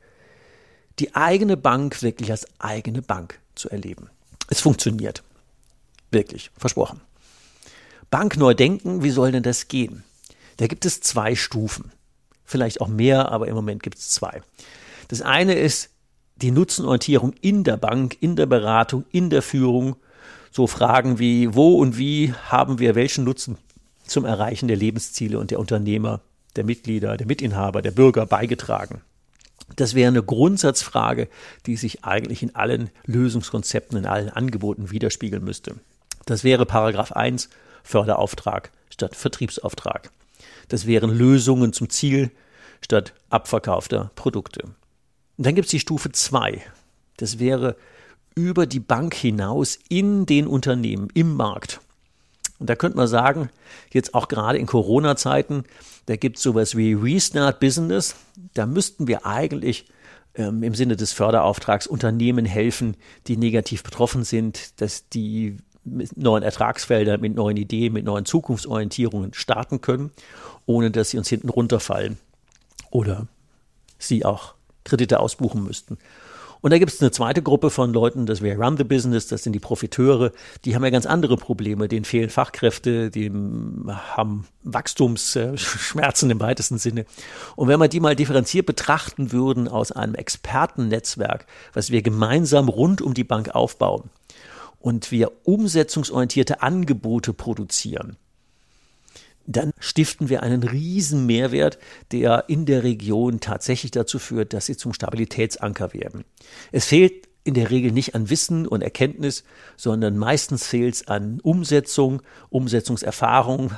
Die 1.00 1.16
eigene 1.16 1.58
Bank 1.58 2.02
wirklich 2.02 2.32
als 2.32 2.48
eigene 2.60 3.02
Bank 3.02 3.40
zu 3.56 3.70
erleben. 3.70 4.10
Es 4.50 4.62
funktioniert. 4.62 5.24
Wirklich, 6.12 6.52
versprochen. 6.58 7.02
Bank 8.10 8.38
neu 8.38 8.54
denken, 8.54 9.04
wie 9.04 9.10
soll 9.10 9.32
denn 9.32 9.44
das 9.44 9.68
gehen? 9.68 10.04
Da 10.58 10.68
gibt 10.68 10.86
es 10.86 11.02
zwei 11.02 11.36
Stufen. 11.36 11.92
Vielleicht 12.46 12.82
auch 12.82 12.88
mehr, 12.88 13.32
aber 13.32 13.48
im 13.48 13.56
Moment 13.56 13.84
gibt 13.84 13.98
es 13.98 14.10
zwei. 14.10 14.42
Das 15.10 15.22
eine 15.22 15.54
ist 15.54 15.90
die 16.38 16.52
Nutzenorientierung 16.52 17.34
in 17.42 17.64
der 17.64 17.78
Bank, 17.78 18.18
in 18.22 18.36
der 18.36 18.46
Beratung, 18.46 19.06
in 19.12 19.30
der 19.30 19.42
Führung. 19.42 19.98
So 20.52 20.66
Fragen 20.66 21.20
wie, 21.20 21.54
wo 21.54 21.78
und 21.78 21.98
wie 21.98 22.34
haben 22.34 22.80
wir 22.80 22.96
welchen 22.96 23.26
Nutzen 23.26 23.58
zum 24.06 24.26
Erreichen 24.26 24.68
der 24.68 24.78
Lebensziele 24.78 25.38
und 25.38 25.52
der 25.52 25.60
Unternehmer, 25.60 26.22
der 26.56 26.64
Mitglieder, 26.64 27.18
der 27.18 27.28
Mitinhaber, 27.28 27.82
der 27.82 27.92
Bürger 27.92 28.26
beigetragen? 28.26 29.02
Das 29.76 29.96
wäre 29.96 30.08
eine 30.08 30.24
Grundsatzfrage, 30.24 31.28
die 31.66 31.76
sich 31.76 32.06
eigentlich 32.06 32.42
in 32.42 32.56
allen 32.56 32.90
Lösungskonzepten, 33.06 33.98
in 33.98 34.06
allen 34.06 34.30
Angeboten 34.30 34.92
widerspiegeln 34.92 35.44
müsste. 35.44 35.76
Das 36.26 36.44
wäre 36.44 36.66
Paragraph 36.66 37.12
1 37.12 37.50
Förderauftrag 37.84 38.72
statt 38.90 39.16
Vertriebsauftrag. 39.16 40.12
Das 40.68 40.88
wären 40.88 41.10
Lösungen 41.10 41.74
zum 41.74 41.90
Ziel 41.90 42.32
statt 42.82 43.14
abverkaufter 43.30 44.12
Produkte. 44.16 44.64
Und 45.38 45.46
dann 45.46 45.56
gibt 45.56 45.66
es 45.66 45.72
die 45.72 45.80
Stufe 45.80 46.12
2. 46.12 46.62
Das 47.18 47.40
wäre 47.40 47.76
über 48.36 48.66
die 48.66 48.80
Bank 48.80 49.14
hinaus 49.16 49.80
in 49.90 50.26
den 50.26 50.48
Unternehmen, 50.48 51.10
im 51.14 51.36
Markt. 51.36 51.80
Und 52.60 52.70
da 52.70 52.76
könnte 52.76 52.98
man 52.98 53.08
sagen, 53.08 53.50
jetzt 53.92 54.14
auch 54.14 54.28
gerade 54.28 54.58
in 54.58 54.66
Corona-Zeiten, 54.66 55.64
da 56.08 56.16
gibt 56.16 56.38
es 56.38 56.44
sowas 56.44 56.76
wie 56.76 56.94
Restart 56.94 57.60
Business. 57.60 58.16
Da 58.54 58.66
müssten 58.66 59.08
wir 59.08 59.26
eigentlich 59.26 59.86
ähm, 60.36 60.64
im 60.64 60.74
Sinne 60.74 60.96
des 60.96 61.14
Förderauftrags 61.14 61.88
Unternehmen 61.88 62.46
helfen, 62.46 62.96
die 63.28 63.38
negativ 63.38 63.84
betroffen 63.84 64.24
sind, 64.24 64.82
dass 64.82 65.10
die 65.10 65.58
mit 65.84 66.18
neuen 66.18 66.44
Ertragsfeldern, 66.44 67.22
mit 67.22 67.36
neuen 67.36 67.58
Ideen, 67.58 67.94
mit 67.94 68.06
neuen 68.06 68.26
Zukunftsorientierungen 68.26 69.34
starten 69.34 69.82
können, 69.82 70.12
ohne 70.66 70.92
dass 70.92 71.12
sie 71.12 71.18
uns 71.18 71.30
hinten 71.30 71.50
runterfallen 71.50 72.18
oder 72.92 73.28
sie 73.98 74.26
auch 74.26 74.56
Kredite 74.84 75.20
ausbuchen 75.20 75.64
müssten. 75.64 75.98
Und 76.62 76.72
da 76.72 76.80
gibt 76.80 76.92
es 76.92 77.02
eine 77.02 77.12
zweite 77.12 77.42
Gruppe 77.42 77.70
von 77.70 77.94
Leuten, 77.94 78.26
das 78.26 78.42
wäre 78.42 78.60
Run 78.62 78.78
the 78.78 78.84
Business, 78.84 79.28
das 79.28 79.44
sind 79.44 79.54
die 79.54 79.60
Profiteure, 79.60 80.32
die 80.66 80.76
haben 80.76 80.84
ja 80.84 80.90
ganz 80.90 81.06
andere 81.06 81.38
Probleme, 81.38 81.88
denen 81.88 82.06
fehlen 82.06 82.30
Fachkräfte, 82.30 83.12
die 83.12 83.30
haben 83.30 84.48
Wachstumsschmerzen 84.64 86.30
im 86.30 86.40
weitesten 86.40 86.78
Sinne. 86.78 87.06
Und 87.56 87.68
wenn 87.68 87.80
wir 87.80 87.88
die 87.88 88.00
mal 88.00 88.16
differenziert 88.16 88.66
betrachten 88.66 89.32
würden 89.32 89.68
aus 89.68 89.92
einem 89.92 90.16
Expertennetzwerk, 90.16 91.46
was 91.74 91.92
wir 91.92 92.02
gemeinsam 92.02 92.70
rund 92.70 93.02
um 93.02 93.14
die 93.14 93.24
Bank 93.24 93.50
aufbauen 93.56 94.10
und 94.80 95.12
wir 95.12 95.32
umsetzungsorientierte 95.44 96.62
Angebote 96.62 97.34
produzieren, 97.34 98.18
dann 99.48 99.72
stiften 99.80 100.30
wir 100.30 100.44
einen 100.44 100.62
riesen 100.62 101.26
Mehrwert, 101.26 101.80
der 102.12 102.46
in 102.48 102.66
der 102.66 102.84
Region 102.84 103.40
tatsächlich 103.40 103.92
dazu 103.92 104.20
führt, 104.20 104.54
dass 104.54 104.66
sie 104.66 104.76
zum 104.76 104.94
Stabilitätsanker 104.94 105.94
werden. 105.94 106.26
Es 106.72 106.86
fehlt 106.86 107.28
in 107.46 107.54
der 107.54 107.72
Regel 107.72 107.94
nicht 107.94 108.14
an 108.14 108.30
Wissen 108.30 108.68
und 108.68 108.82
Erkenntnis, 108.82 109.46
sondern 109.78 110.18
meistens 110.18 110.68
fehlt 110.68 110.96
es 110.96 111.08
an 111.08 111.40
Umsetzung, 111.40 112.22
Umsetzungserfahrung 112.50 113.72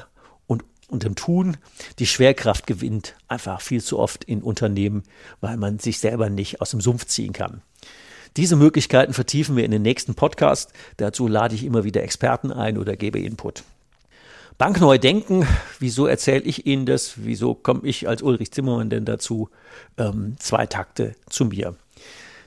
und, 0.48 0.64
und 0.88 1.04
dem 1.04 1.16
Tun. 1.16 1.58
Die 2.00 2.08
Schwerkraft 2.08 2.66
gewinnt 2.66 3.16
einfach 3.28 3.62
viel 3.62 3.82
zu 3.82 4.00
oft 4.00 4.24
in 4.24 4.42
Unternehmen, 4.42 5.04
weil 5.40 5.58
man 5.58 5.78
sich 5.78 6.00
selber 6.00 6.32
nicht 6.32 6.62
aus 6.62 6.72
dem 6.72 6.82
Sumpf 6.82 7.06
ziehen 7.06 7.32
kann. 7.32 7.62
Diese 8.38 8.56
Möglichkeiten 8.56 9.14
vertiefen 9.14 9.56
wir 9.56 9.66
in 9.66 9.72
den 9.72 9.84
nächsten 9.84 10.16
Podcast. 10.16 10.74
Dazu 10.98 11.28
lade 11.28 11.54
ich 11.54 11.64
immer 11.64 11.84
wieder 11.84 12.02
Experten 12.02 12.52
ein 12.52 12.78
oder 12.80 12.96
gebe 12.96 13.20
Input. 13.20 13.64
Bankneu 14.60 14.98
denken, 14.98 15.48
wieso 15.80 16.06
erzähle 16.06 16.42
ich 16.42 16.66
Ihnen 16.66 16.86
das? 16.86 17.14
Wieso 17.16 17.56
komme 17.56 17.80
ich 17.84 18.10
als 18.10 18.22
Ulrich 18.22 18.52
Zimmermann 18.52 18.90
denn 18.90 19.06
dazu? 19.06 19.50
Ähm, 19.98 20.36
zwei 20.38 20.66
Takte 20.66 21.16
zu 21.30 21.46
mir. 21.46 21.76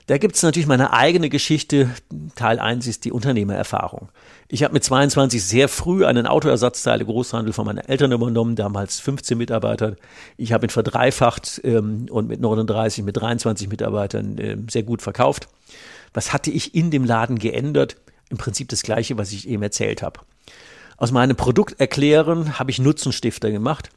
Da 0.05 0.19
gibt 0.19 0.35
es 0.35 0.43
natürlich 0.43 0.67
meine 0.67 0.93
eigene 0.93 1.29
Geschichte. 1.29 1.89
Teil 2.35 2.59
1 2.59 2.85
ist 2.85 3.05
die 3.05 3.11
Unternehmererfahrung. 3.11 4.09
Ich 4.47 4.61
habe 4.61 4.75
mit 4.75 4.83
22 4.83 5.43
sehr 5.43 5.67
früh 5.67 6.05
einen 6.05 6.27
Autoersatzteile 6.27 7.03
Großhandel 7.03 7.51
von 7.51 7.65
meinen 7.65 7.79
Eltern 7.79 8.11
übernommen, 8.11 8.55
damals 8.55 8.99
15 8.99 9.35
Mitarbeiter. 9.35 9.95
Ich 10.37 10.53
habe 10.53 10.67
ihn 10.67 10.69
verdreifacht 10.69 11.61
ähm, 11.63 12.05
und 12.11 12.27
mit 12.27 12.39
39, 12.39 13.03
mit 13.03 13.17
23 13.17 13.69
Mitarbeitern 13.69 14.37
äh, 14.37 14.57
sehr 14.69 14.83
gut 14.83 15.01
verkauft. 15.01 15.47
Was 16.13 16.31
hatte 16.31 16.51
ich 16.51 16.75
in 16.75 16.91
dem 16.91 17.05
Laden 17.05 17.39
geändert? 17.39 17.95
Im 18.29 18.37
Prinzip 18.37 18.69
das 18.69 18.83
Gleiche, 18.83 19.17
was 19.17 19.31
ich 19.31 19.47
eben 19.47 19.63
erzählt 19.63 20.03
habe. 20.03 20.19
Aus 21.03 21.11
meinem 21.11 21.35
Produkt 21.35 21.81
erklären 21.81 22.57
habe 22.57 22.71
ich 22.71 22.79
Nutzenstifter 22.79 23.51
gemacht. 23.51 23.89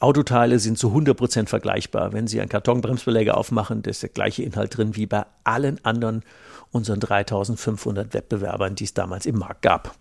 Autoteile 0.00 0.58
sind 0.58 0.76
zu 0.76 0.88
100% 0.88 1.46
vergleichbar. 1.46 2.12
Wenn 2.12 2.26
Sie 2.26 2.40
einen 2.40 2.48
Kartonbremsbeläger 2.48 3.36
aufmachen, 3.36 3.82
da 3.82 3.90
ist 3.90 4.02
der 4.02 4.08
gleiche 4.08 4.42
Inhalt 4.42 4.76
drin 4.76 4.96
wie 4.96 5.06
bei 5.06 5.24
allen 5.44 5.78
anderen 5.84 6.24
unseren 6.72 6.98
3500 6.98 8.12
Wettbewerbern, 8.12 8.74
die 8.74 8.82
es 8.82 8.92
damals 8.92 9.24
im 9.24 9.38
Markt 9.38 9.62
gab. 9.62 9.94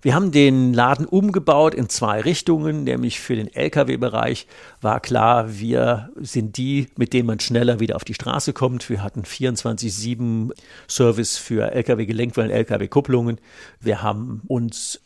Wir 0.00 0.14
haben 0.14 0.30
den 0.30 0.72
Laden 0.72 1.06
umgebaut 1.06 1.74
in 1.74 1.88
zwei 1.88 2.20
Richtungen, 2.20 2.84
nämlich 2.84 3.18
für 3.18 3.34
den 3.34 3.52
Lkw-Bereich 3.52 4.46
war 4.80 5.00
klar, 5.00 5.58
wir 5.58 6.10
sind 6.20 6.56
die, 6.56 6.86
mit 6.96 7.12
denen 7.12 7.26
man 7.26 7.40
schneller 7.40 7.80
wieder 7.80 7.96
auf 7.96 8.04
die 8.04 8.14
Straße 8.14 8.52
kommt. 8.52 8.88
Wir 8.88 9.02
hatten 9.02 9.22
24-7 9.22 10.52
Service 10.88 11.36
für 11.36 11.72
Lkw-Gelenkwellen, 11.72 12.52
Lkw-Kupplungen. 12.52 13.40
Wir 13.80 14.02
haben 14.02 14.42
uns 14.46 15.00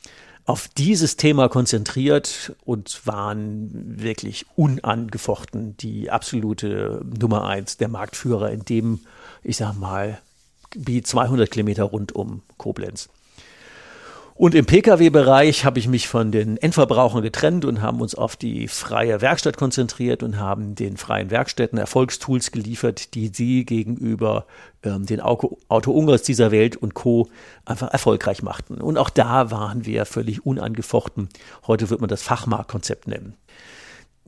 auf 0.48 0.66
dieses 0.66 1.16
Thema 1.16 1.50
konzentriert 1.50 2.56
und 2.64 3.06
waren 3.06 3.68
wirklich 4.02 4.46
unangefochten 4.56 5.76
die 5.76 6.10
absolute 6.10 7.04
Nummer 7.20 7.46
eins, 7.46 7.76
der 7.76 7.88
Marktführer 7.88 8.50
in 8.50 8.64
dem, 8.64 9.00
ich 9.42 9.58
sag 9.58 9.74
mal, 9.74 10.22
wie 10.74 11.02
200 11.02 11.50
Kilometer 11.50 11.84
rund 11.84 12.12
um 12.12 12.40
Koblenz. 12.56 13.10
Und 14.38 14.54
im 14.54 14.66
Pkw-Bereich 14.66 15.64
habe 15.64 15.80
ich 15.80 15.88
mich 15.88 16.06
von 16.06 16.30
den 16.30 16.58
Endverbrauchern 16.58 17.22
getrennt 17.22 17.64
und 17.64 17.82
haben 17.82 18.00
uns 18.00 18.14
auf 18.14 18.36
die 18.36 18.68
freie 18.68 19.20
Werkstatt 19.20 19.56
konzentriert 19.56 20.22
und 20.22 20.38
haben 20.38 20.76
den 20.76 20.96
freien 20.96 21.32
Werkstätten 21.32 21.76
Erfolgstools 21.76 22.52
geliefert, 22.52 23.14
die 23.14 23.32
sie 23.34 23.64
gegenüber 23.64 24.46
ähm, 24.84 25.06
den 25.06 25.20
Auto-Ungers 25.20 26.22
dieser 26.22 26.52
Welt 26.52 26.76
und 26.76 26.94
Co. 26.94 27.28
einfach 27.64 27.90
erfolgreich 27.90 28.44
machten. 28.44 28.80
Und 28.80 28.96
auch 28.96 29.10
da 29.10 29.50
waren 29.50 29.84
wir 29.86 30.04
völlig 30.04 30.46
unangefochten. 30.46 31.30
Heute 31.66 31.90
wird 31.90 32.00
man 32.00 32.08
das 32.08 32.22
Fachmarktkonzept 32.22 33.08
nennen. 33.08 33.34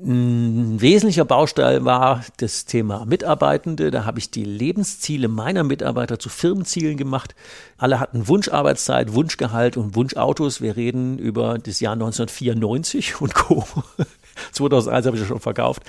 Ein 0.02 0.80
wesentlicher 0.80 1.26
Baustein 1.26 1.84
war 1.84 2.24
das 2.38 2.64
Thema 2.64 3.04
Mitarbeitende. 3.04 3.90
Da 3.90 4.06
habe 4.06 4.18
ich 4.18 4.30
die 4.30 4.44
Lebensziele 4.44 5.28
meiner 5.28 5.62
Mitarbeiter 5.62 6.18
zu 6.18 6.30
Firmenzielen 6.30 6.96
gemacht. 6.96 7.34
Alle 7.76 8.00
hatten 8.00 8.26
Wunscharbeitszeit, 8.26 9.12
Wunschgehalt 9.12 9.76
und 9.76 9.94
Wunschautos. 9.96 10.62
Wir 10.62 10.76
reden 10.76 11.18
über 11.18 11.58
das 11.58 11.80
Jahr 11.80 11.92
1994 11.92 13.20
und 13.20 13.34
Co. 13.34 13.66
2001 14.52 15.06
habe 15.06 15.16
ich 15.16 15.22
ja 15.22 15.28
schon 15.28 15.40
verkauft. 15.40 15.82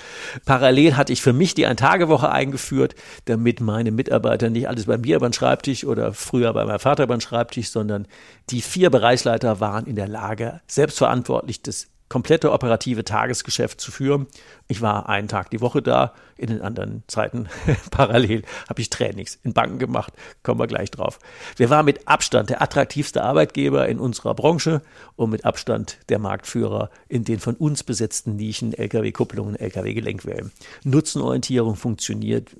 Parallel 0.44 0.96
hatte 0.96 1.14
ich 1.14 1.22
für 1.22 1.32
mich 1.32 1.54
die 1.54 1.66
Ein-Tage-Woche 1.66 2.30
eingeführt, 2.30 2.94
damit 3.24 3.60
meine 3.62 3.92
Mitarbeiter 3.92 4.50
nicht 4.50 4.68
alles 4.68 4.84
bei 4.84 4.98
mir 4.98 5.16
über 5.16 5.28
den 5.28 5.32
Schreibtisch 5.32 5.86
oder 5.86 6.12
früher 6.12 6.52
bei 6.52 6.66
meinem 6.66 6.80
Vater 6.80 7.04
über 7.04 7.16
den 7.16 7.22
Schreibtisch, 7.22 7.70
sondern 7.70 8.06
die 8.50 8.60
vier 8.60 8.90
Bereichsleiter 8.90 9.60
waren 9.60 9.86
in 9.86 9.96
der 9.96 10.08
Lage, 10.08 10.60
selbstverantwortlich 10.66 11.62
das 11.62 11.91
komplette 12.12 12.52
operative 12.52 13.04
Tagesgeschäft 13.04 13.80
zu 13.80 13.90
führen. 13.90 14.26
Ich 14.68 14.82
war 14.82 15.08
einen 15.08 15.28
Tag 15.28 15.48
die 15.48 15.62
Woche 15.62 15.80
da, 15.80 16.12
in 16.36 16.48
den 16.48 16.60
anderen 16.60 17.04
Zeiten 17.06 17.48
parallel 17.90 18.42
habe 18.68 18.82
ich 18.82 18.90
Trainings 18.90 19.38
in 19.42 19.54
Banken 19.54 19.78
gemacht, 19.78 20.12
kommen 20.42 20.60
wir 20.60 20.66
gleich 20.66 20.90
drauf. 20.90 21.18
Wir 21.56 21.70
waren 21.70 21.86
mit 21.86 22.06
Abstand 22.08 22.50
der 22.50 22.60
attraktivste 22.60 23.22
Arbeitgeber 23.22 23.88
in 23.88 23.98
unserer 23.98 24.34
Branche 24.34 24.82
und 25.16 25.30
mit 25.30 25.46
Abstand 25.46 26.00
der 26.10 26.18
Marktführer 26.18 26.90
in 27.08 27.24
den 27.24 27.40
von 27.40 27.54
uns 27.54 27.82
besetzten 27.82 28.36
Nischen 28.36 28.74
Lkw-Kupplungen, 28.74 29.56
Lkw-Gelenkwellen. 29.56 30.52
Nutzenorientierung 30.84 31.76
funktioniert. 31.76 32.50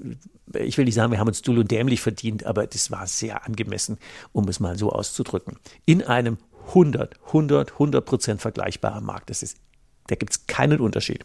Ich 0.55 0.79
will 0.79 0.87
nicht 0.87 0.95
sagen, 0.95 1.13
wir 1.13 1.19
haben 1.19 1.29
uns 1.29 1.43
dull 1.43 1.59
und 1.59 1.71
dämlich 1.71 2.01
verdient, 2.01 2.47
aber 2.47 2.67
das 2.67 2.91
war 2.91 3.07
sehr 3.07 3.45
angemessen, 3.45 3.99
um 4.33 4.49
es 4.49 4.61
mal 4.61 4.79
so 4.79 4.93
auszudrücken. 4.93 5.59
In 5.85 6.03
einem 6.03 6.39
100, 6.69 7.19
100, 7.27 7.73
100 7.73 8.05
Prozent 8.05 8.41
vergleichbarer 8.41 9.01
Markt. 9.01 9.31
Das 9.31 9.43
ist, 9.43 9.59
da 10.07 10.15
gibt 10.15 10.33
es 10.33 10.47
keinen 10.47 10.81
Unterschied. 10.81 11.25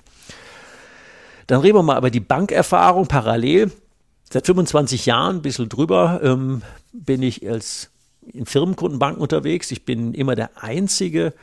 Dann 1.47 1.61
reden 1.61 1.77
wir 1.77 1.83
mal 1.83 1.97
über 1.97 2.11
die 2.11 2.19
Bankerfahrung 2.19 3.07
parallel. 3.07 3.71
Seit 4.29 4.45
25 4.45 5.05
Jahren, 5.05 5.37
ein 5.37 5.41
bisschen 5.41 5.69
drüber, 5.69 6.19
ähm, 6.21 6.61
bin 6.91 7.23
ich 7.23 7.47
als 7.47 7.89
in 8.33 8.45
Firmenkundenbanken 8.45 9.21
unterwegs. 9.21 9.71
Ich 9.71 9.85
bin 9.85 10.13
immer 10.13 10.35
der 10.35 10.61
Einzige, 10.61 11.33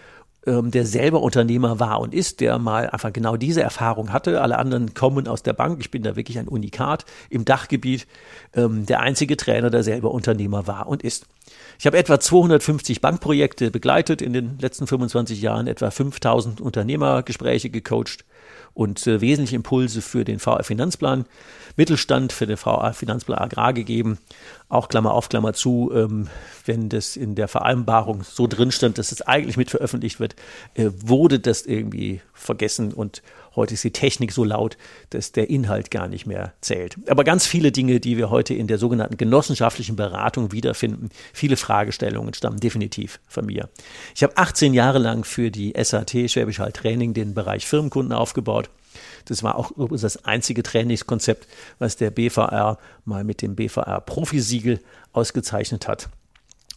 ähm, 0.46 0.70
der 0.70 0.86
selber 0.86 1.22
Unternehmer 1.22 1.80
war 1.80 2.00
und 2.00 2.14
ist, 2.14 2.40
der 2.40 2.58
mal 2.58 2.90
einfach 2.90 3.12
genau 3.12 3.36
diese 3.36 3.62
Erfahrung 3.62 4.12
hatte. 4.12 4.40
Alle 4.40 4.58
anderen 4.58 4.94
kommen 4.94 5.28
aus 5.28 5.42
der 5.42 5.52
Bank. 5.52 5.78
Ich 5.80 5.90
bin 5.90 6.02
da 6.02 6.16
wirklich 6.16 6.38
ein 6.38 6.48
Unikat 6.48 7.04
im 7.30 7.44
Dachgebiet. 7.44 8.06
Ähm, 8.54 8.86
der 8.86 9.00
einzige 9.00 9.36
Trainer, 9.36 9.70
der 9.70 9.82
selber 9.82 10.10
Unternehmer 10.10 10.66
war 10.66 10.86
und 10.86 11.02
ist. 11.02 11.26
Ich 11.78 11.86
habe 11.86 11.98
etwa 11.98 12.20
250 12.20 13.00
Bankprojekte 13.00 13.70
begleitet 13.70 14.22
in 14.22 14.32
den 14.32 14.58
letzten 14.58 14.86
25 14.86 15.40
Jahren, 15.42 15.66
etwa 15.66 15.90
5000 15.90 16.60
Unternehmergespräche 16.60 17.70
gecoacht 17.70 18.24
und 18.74 19.06
äh, 19.06 19.20
wesentliche 19.20 19.56
Impulse 19.56 20.02
für 20.02 20.24
den 20.24 20.38
VR 20.38 20.64
Finanzplan 20.64 21.24
Mittelstand, 21.76 22.32
für 22.32 22.46
den 22.46 22.56
VR 22.56 22.92
Finanzplan 22.92 23.38
Agrar 23.38 23.72
gegeben. 23.72 24.18
Auch 24.68 24.88
Klammer 24.88 25.12
auf, 25.12 25.28
Klammer 25.28 25.54
zu, 25.54 25.90
ähm, 25.94 26.28
wenn 26.64 26.88
das 26.88 27.16
in 27.16 27.34
der 27.34 27.48
Vereinbarung 27.48 28.22
so 28.22 28.46
drin 28.46 28.70
stand, 28.70 28.98
dass 28.98 29.12
es 29.12 29.22
eigentlich 29.22 29.56
mit 29.56 29.70
veröffentlicht 29.70 30.20
wird, 30.20 30.36
äh, 30.74 30.90
wurde 30.94 31.40
das 31.40 31.62
irgendwie 31.62 32.20
vergessen 32.32 32.92
und 32.92 33.22
Heute 33.56 33.74
ist 33.74 33.84
die 33.84 33.92
Technik 33.92 34.32
so 34.32 34.44
laut, 34.44 34.76
dass 35.10 35.32
der 35.32 35.50
Inhalt 35.50 35.90
gar 35.90 36.08
nicht 36.08 36.26
mehr 36.26 36.54
zählt. 36.60 36.96
Aber 37.08 37.24
ganz 37.24 37.46
viele 37.46 37.72
Dinge, 37.72 38.00
die 38.00 38.16
wir 38.16 38.30
heute 38.30 38.54
in 38.54 38.66
der 38.66 38.78
sogenannten 38.78 39.16
genossenschaftlichen 39.16 39.96
Beratung 39.96 40.52
wiederfinden, 40.52 41.10
viele 41.32 41.56
Fragestellungen 41.56 42.34
stammen 42.34 42.58
definitiv 42.58 43.20
von 43.28 43.46
mir. 43.46 43.68
Ich 44.14 44.22
habe 44.22 44.36
18 44.36 44.74
Jahre 44.74 44.98
lang 44.98 45.24
für 45.24 45.50
die 45.50 45.74
SAT 45.80 46.30
Schwäbisch 46.30 46.58
Hall 46.58 46.72
Training 46.72 47.14
den 47.14 47.34
Bereich 47.34 47.66
Firmenkunden 47.66 48.12
aufgebaut. 48.12 48.70
Das 49.26 49.42
war 49.42 49.56
auch 49.56 49.70
übrigens 49.72 50.02
das 50.02 50.24
einzige 50.24 50.62
Trainingskonzept, 50.62 51.46
was 51.78 51.96
der 51.96 52.10
BVR 52.10 52.78
mal 53.04 53.24
mit 53.24 53.42
dem 53.42 53.56
BVR 53.56 54.00
Profisiegel 54.00 54.80
ausgezeichnet 55.12 55.88
hat. 55.88 56.08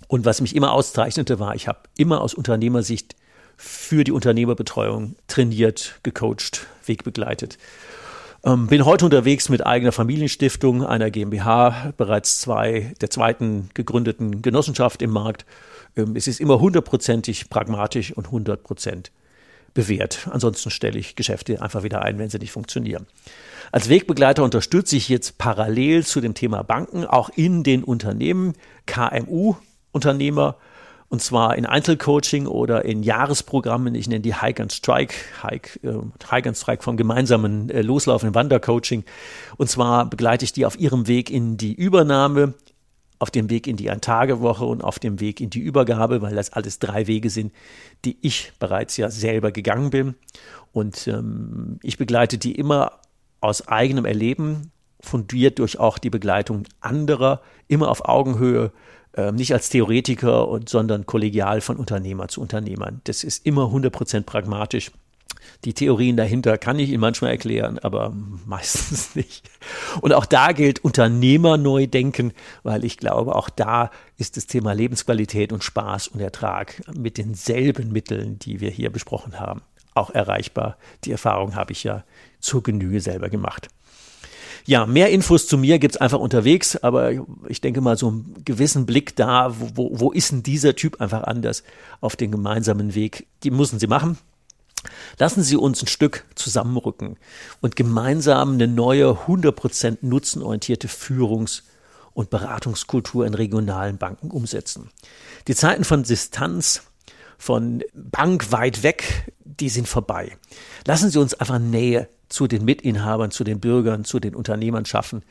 Und 0.07 0.25
was 0.25 0.41
mich 0.41 0.55
immer 0.55 0.71
auszeichnete, 0.71 1.39
war, 1.39 1.55
ich 1.55 1.67
habe 1.67 1.79
immer 1.97 2.21
aus 2.21 2.33
Unternehmersicht 2.33 3.15
für 3.57 4.03
die 4.03 4.11
Unternehmerbetreuung 4.11 5.15
trainiert, 5.27 5.99
gecoacht, 6.03 6.67
wegbegleitet. 6.85 7.57
Ähm, 8.43 8.67
bin 8.67 8.85
heute 8.85 9.05
unterwegs 9.05 9.49
mit 9.49 9.65
eigener 9.65 9.91
Familienstiftung, 9.91 10.85
einer 10.85 11.09
GmbH, 11.09 11.93
bereits 11.97 12.39
zwei, 12.39 12.93
der 13.01 13.09
zweiten 13.09 13.69
gegründeten 13.73 14.41
Genossenschaft 14.41 15.01
im 15.01 15.09
Markt. 15.09 15.45
Ähm, 15.95 16.15
es 16.15 16.27
ist 16.27 16.39
immer 16.39 16.59
hundertprozentig 16.59 17.49
pragmatisch 17.49 18.13
und 18.13 18.31
hundertprozentig 18.31 19.11
bewährt. 19.73 20.27
Ansonsten 20.31 20.71
stelle 20.71 20.97
ich 20.97 21.15
Geschäfte 21.15 21.61
einfach 21.61 21.83
wieder 21.83 22.01
ein, 22.01 22.17
wenn 22.17 22.29
sie 22.29 22.39
nicht 22.39 22.51
funktionieren. 22.51 23.05
Als 23.71 23.89
Wegbegleiter 23.89 24.43
unterstütze 24.43 24.95
ich 24.95 25.09
jetzt 25.09 25.37
parallel 25.37 26.05
zu 26.05 26.21
dem 26.21 26.33
Thema 26.33 26.63
Banken 26.63 27.05
auch 27.05 27.29
in 27.35 27.63
den 27.63 27.83
Unternehmen 27.83 28.53
KMU-Unternehmer 28.85 30.55
und 31.09 31.21
zwar 31.21 31.57
in 31.57 31.65
Einzelcoaching 31.65 32.47
oder 32.47 32.83
in 32.83 33.01
Jahresprogrammen. 33.01 33.95
Ich 33.95 34.09
nenne 34.09 34.21
die 34.21 34.35
Hike 34.35 34.61
and 34.61 34.73
Strike, 34.73 35.15
Hike, 35.41 35.79
äh, 35.83 35.93
Hike 36.29 36.49
and 36.49 36.57
Strike 36.57 36.83
vom 36.83 36.97
gemeinsamen 36.97 37.69
äh, 37.69 37.81
Loslaufen 37.81 38.27
im 38.27 38.35
Wandercoaching. 38.35 39.05
Und 39.55 39.69
zwar 39.69 40.09
begleite 40.09 40.43
ich 40.43 40.51
die 40.51 40.65
auf 40.65 40.77
ihrem 40.77 41.07
Weg 41.07 41.29
in 41.29 41.55
die 41.55 41.73
Übernahme, 41.73 42.55
auf 43.19 43.31
dem 43.31 43.49
Weg 43.49 43.67
in 43.67 43.77
die 43.77 43.89
Ein-Tage-Woche 43.89 44.65
und 44.65 44.83
auf 44.83 44.99
dem 44.99 45.19
Weg 45.21 45.39
in 45.39 45.49
die 45.49 45.59
Übergabe, 45.59 46.21
weil 46.21 46.35
das 46.35 46.51
alles 46.51 46.79
drei 46.79 47.07
Wege 47.07 47.29
sind, 47.29 47.53
die 48.03 48.17
ich 48.21 48.51
bereits 48.59 48.97
ja 48.97 49.09
selber 49.09 49.51
gegangen 49.51 49.89
bin. 49.89 50.15
Und 50.73 51.07
ähm, 51.07 51.79
ich 51.83 51.97
begleite 51.97 52.37
die 52.37 52.53
immer 52.53 52.99
aus 53.39 53.67
eigenem 53.67 54.05
Erleben, 54.05 54.71
fundiert 54.99 55.59
durch 55.59 55.79
auch 55.79 55.99
die 55.99 56.09
Begleitung 56.09 56.63
anderer, 56.81 57.41
immer 57.67 57.89
auf 57.89 58.05
Augenhöhe, 58.05 58.71
ähm, 59.17 59.35
nicht 59.35 59.51
als 59.51 59.69
Theoretiker, 59.69 60.47
und, 60.47 60.69
sondern 60.69 61.05
kollegial 61.05 61.59
von 61.59 61.77
Unternehmer 61.77 62.27
zu 62.27 62.39
Unternehmern. 62.39 63.01
Das 63.05 63.23
ist 63.23 63.45
immer 63.45 63.63
100% 63.63 64.21
pragmatisch. 64.21 64.91
Die 65.65 65.73
Theorien 65.73 66.17
dahinter 66.17 66.57
kann 66.57 66.77
ich 66.77 66.89
Ihnen 66.89 67.01
manchmal 67.01 67.31
erklären, 67.31 67.79
aber 67.79 68.13
meistens 68.45 69.15
nicht. 69.15 69.49
Und 70.01 70.13
auch 70.13 70.25
da 70.25 70.51
gilt 70.51 70.83
Unternehmer 70.83 71.57
neu 71.57 71.87
denken, 71.87 72.31
weil 72.63 72.85
ich 72.85 72.97
glaube, 72.97 73.35
auch 73.35 73.49
da 73.49 73.89
ist 74.17 74.37
das 74.37 74.45
Thema 74.45 74.73
Lebensqualität 74.73 75.51
und 75.51 75.63
Spaß 75.63 76.09
und 76.09 76.19
Ertrag 76.19 76.81
mit 76.95 77.17
denselben 77.17 77.91
Mitteln, 77.91 78.37
die 78.39 78.61
wir 78.61 78.69
hier 78.69 78.91
besprochen 78.91 79.39
haben, 79.39 79.61
auch 79.95 80.11
erreichbar. 80.11 80.77
Die 81.05 81.11
Erfahrung 81.11 81.55
habe 81.55 81.71
ich 81.71 81.83
ja 81.83 82.03
zur 82.39 82.61
Genüge 82.61 83.01
selber 83.01 83.29
gemacht. 83.29 83.69
Ja, 84.67 84.85
mehr 84.85 85.11
Infos 85.11 85.47
zu 85.47 85.57
mir 85.57 85.79
gibt's 85.79 85.95
einfach 85.95 86.19
unterwegs, 86.19 86.75
aber 86.75 87.13
ich 87.47 87.61
denke 87.61 87.79
mal, 87.79 87.97
so 87.97 88.09
einen 88.09 88.43
gewissen 88.43 88.85
Blick 88.85 89.15
da, 89.15 89.55
wo, 89.57 89.91
wo 89.93 90.11
ist 90.11 90.33
denn 90.33 90.43
dieser 90.43 90.75
Typ 90.75 90.99
einfach 90.99 91.23
anders 91.23 91.63
auf 92.01 92.17
den 92.17 92.31
gemeinsamen 92.31 92.93
Weg, 92.93 93.27
die 93.43 93.51
müssen 93.51 93.79
Sie 93.79 93.87
machen. 93.87 94.17
Lassen 95.17 95.41
Sie 95.41 95.55
uns 95.55 95.81
ein 95.81 95.87
Stück 95.87 96.25
zusammenrücken 96.35 97.15
und 97.61 97.77
gemeinsam 97.77 98.55
eine 98.55 98.67
neue 98.67 99.11
100% 99.11 99.99
nutzenorientierte 100.01 100.89
Führungs- 100.89 101.63
und 102.13 102.29
Beratungskultur 102.29 103.25
in 103.25 103.35
regionalen 103.35 103.97
Banken 103.97 104.31
umsetzen. 104.31 104.89
Die 105.47 105.55
Zeiten 105.55 105.85
von 105.85 106.03
Distanz, 106.03 106.81
von 107.37 107.83
Bank 107.93 108.51
weit 108.51 108.83
weg, 108.83 109.31
die 109.43 109.69
sind 109.69 109.87
vorbei. 109.87 110.37
Lassen 110.85 111.09
Sie 111.09 111.19
uns 111.19 111.33
einfach 111.33 111.59
Nähe 111.59 112.09
zu 112.29 112.47
den 112.47 112.65
Mitinhabern, 112.65 113.31
zu 113.31 113.43
den 113.43 113.59
Bürgern, 113.59 114.05
zu 114.05 114.19
den 114.19 114.35
Unternehmern 114.35 114.85
schaffen, 114.85 115.23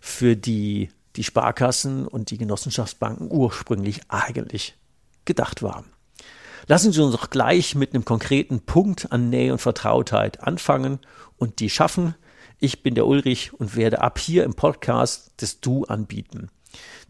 für 0.00 0.36
die 0.36 0.90
die 1.16 1.24
Sparkassen 1.24 2.06
und 2.06 2.30
die 2.30 2.38
Genossenschaftsbanken 2.38 3.30
ursprünglich 3.30 4.00
eigentlich 4.08 4.76
gedacht 5.24 5.62
waren. 5.62 5.86
Lassen 6.66 6.92
Sie 6.92 7.00
uns 7.00 7.14
doch 7.14 7.30
gleich 7.30 7.74
mit 7.74 7.94
einem 7.94 8.04
konkreten 8.04 8.60
Punkt 8.60 9.12
an 9.12 9.30
Nähe 9.30 9.52
und 9.52 9.60
Vertrautheit 9.60 10.42
anfangen 10.42 10.98
und 11.36 11.60
die 11.60 11.70
schaffen. 11.70 12.14
Ich 12.58 12.82
bin 12.82 12.94
der 12.94 13.06
Ulrich 13.06 13.52
und 13.54 13.76
werde 13.76 14.00
ab 14.00 14.18
hier 14.18 14.44
im 14.44 14.54
Podcast 14.54 15.32
das 15.36 15.60
Du 15.60 15.84
anbieten. 15.84 16.50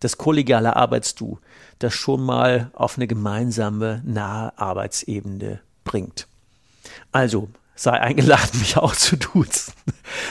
Das 0.00 0.18
kollegiale 0.18 0.76
Arbeitsdu, 0.76 1.38
das 1.78 1.94
schon 1.94 2.22
mal 2.22 2.70
auf 2.74 2.96
eine 2.96 3.06
gemeinsame, 3.06 4.02
nahe 4.04 4.56
Arbeitsebene 4.59 5.61
bringt. 5.85 6.26
Also 7.12 7.48
sei 7.74 7.92
eingeladen, 7.92 8.50
mich 8.59 8.76
auch 8.76 8.96
zu 8.96 9.16
duzen, 9.16 9.72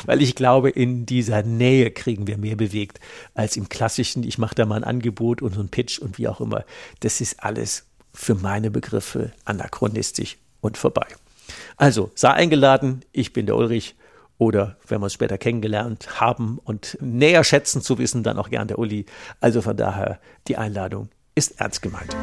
weil 0.06 0.22
ich 0.22 0.36
glaube, 0.36 0.70
in 0.70 1.06
dieser 1.06 1.44
Nähe 1.44 1.92
kriegen 1.92 2.28
wir 2.28 2.38
mehr 2.38 2.56
bewegt 2.56 3.00
als 3.34 3.56
im 3.56 3.70
klassischen, 3.70 4.24
ich 4.24 4.38
mache 4.38 4.56
da 4.56 4.66
mal 4.66 4.78
ein 4.78 4.84
Angebot 4.84 5.42
und 5.42 5.54
so 5.54 5.62
ein 5.62 5.70
Pitch 5.70 6.00
und 6.00 6.18
wie 6.18 6.28
auch 6.28 6.42
immer. 6.42 6.66
Das 7.00 7.22
ist 7.22 7.44
alles 7.44 7.86
für 8.14 8.36
meine 8.36 8.72
Begriffe 8.72 9.32
anachronistisch 9.46 10.38
und 10.62 10.78
vorbei. 10.78 11.06
Also, 11.78 12.12
sei 12.16 12.32
eingeladen, 12.32 13.04
ich 13.12 13.34
bin 13.34 13.46
der 13.46 13.56
Ulrich 13.56 13.96
oder 14.38 14.78
wenn 14.88 15.00
wir 15.00 15.06
uns 15.06 15.14
später 15.14 15.38
kennengelernt 15.38 16.20
haben 16.20 16.60
und 16.64 16.98
näher 17.02 17.44
schätzen 17.44 17.82
zu 17.82 17.98
wissen, 17.98 18.24
dann 18.24 18.38
auch 18.38 18.50
gern 18.50 18.68
der 18.68 18.80
Uli. 18.80 19.06
Also 19.40 19.62
von 19.62 19.78
daher, 19.78 20.20
die 20.48 20.58
Einladung 20.58 21.10
ist 21.36 21.60
ernst 21.60 21.82
gemeint. 21.82 22.16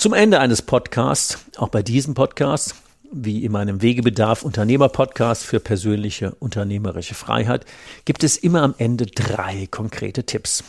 Zum 0.00 0.14
Ende 0.14 0.40
eines 0.40 0.62
Podcasts, 0.62 1.44
auch 1.58 1.68
bei 1.68 1.82
diesem 1.82 2.14
Podcast, 2.14 2.74
wie 3.12 3.44
in 3.44 3.52
meinem 3.52 3.82
Wegebedarf 3.82 4.44
Unternehmer 4.44 4.88
Podcast 4.88 5.44
für 5.44 5.60
persönliche 5.60 6.34
unternehmerische 6.36 7.14
Freiheit, 7.14 7.66
gibt 8.06 8.24
es 8.24 8.38
immer 8.38 8.62
am 8.62 8.74
Ende 8.78 9.04
drei 9.04 9.66
konkrete 9.70 10.24
Tipps. 10.24 10.64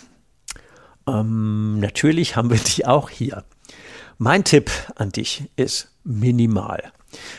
Ähm, 1.11 1.79
natürlich 1.79 2.35
haben 2.35 2.49
wir 2.49 2.57
die 2.57 2.85
auch 2.85 3.09
hier. 3.09 3.43
Mein 4.17 4.43
Tipp 4.43 4.71
an 4.95 5.11
dich 5.11 5.49
ist 5.55 5.89
minimal. 6.03 6.91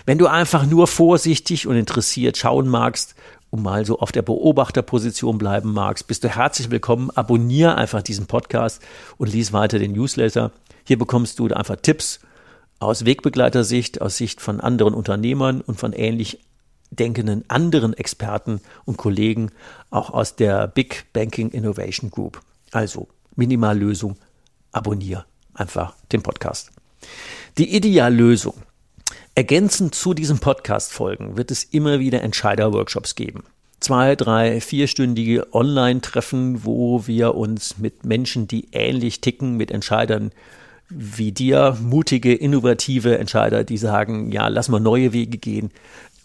Wenn 0.04 0.18
du 0.18 0.26
einfach 0.26 0.66
nur 0.66 0.86
vorsichtig 0.86 1.66
und 1.66 1.76
interessiert 1.76 2.36
schauen 2.36 2.68
magst 2.68 3.14
und 3.50 3.62
mal 3.62 3.86
so 3.86 3.98
auf 3.98 4.12
der 4.12 4.22
Beobachterposition 4.22 5.38
bleiben 5.38 5.72
magst, 5.72 6.06
bist 6.06 6.24
du 6.24 6.28
herzlich 6.28 6.70
willkommen. 6.70 7.10
Abonniere 7.10 7.76
einfach 7.76 8.02
diesen 8.02 8.26
Podcast 8.26 8.82
und 9.16 9.32
lies 9.32 9.52
weiter 9.52 9.78
den 9.78 9.92
Newsletter. 9.92 10.52
Hier 10.84 10.98
bekommst 10.98 11.38
du 11.38 11.46
einfach 11.48 11.76
Tipps 11.76 12.20
aus 12.80 13.04
Wegbegleitersicht, 13.04 14.02
aus 14.02 14.16
Sicht 14.16 14.40
von 14.40 14.60
anderen 14.60 14.94
Unternehmern 14.94 15.60
und 15.60 15.78
von 15.78 15.92
ähnlich 15.92 16.40
denkenden 16.90 17.48
anderen 17.48 17.94
Experten 17.94 18.60
und 18.84 18.98
Kollegen, 18.98 19.50
auch 19.90 20.10
aus 20.10 20.36
der 20.36 20.66
Big 20.68 21.06
Banking 21.12 21.50
Innovation 21.50 22.10
Group. 22.10 22.40
Also 22.72 23.08
Minimallösung, 23.36 24.16
abonniere 24.72 25.24
einfach 25.54 25.94
den 26.12 26.22
Podcast. 26.22 26.70
Die 27.58 27.74
Ideallösung. 27.74 28.54
Ergänzend 29.34 29.94
zu 29.94 30.14
diesen 30.14 30.38
Podcast-Folgen 30.38 31.36
wird 31.36 31.50
es 31.50 31.64
immer 31.64 31.98
wieder 32.00 32.22
Entscheider-Workshops 32.22 33.14
geben. 33.14 33.44
Zwei, 33.80 34.14
drei, 34.14 34.60
vierstündige 34.60 35.52
Online-Treffen, 35.52 36.64
wo 36.64 37.06
wir 37.06 37.34
uns 37.34 37.78
mit 37.78 38.04
Menschen, 38.04 38.46
die 38.46 38.68
ähnlich 38.72 39.20
ticken, 39.20 39.56
mit 39.56 39.70
Entscheidern 39.70 40.30
wie 40.88 41.32
dir, 41.32 41.76
mutige, 41.80 42.34
innovative 42.34 43.18
Entscheider, 43.18 43.64
die 43.64 43.78
sagen, 43.78 44.30
ja, 44.30 44.48
lass 44.48 44.68
mal 44.68 44.80
neue 44.80 45.12
Wege 45.12 45.38
gehen 45.38 45.70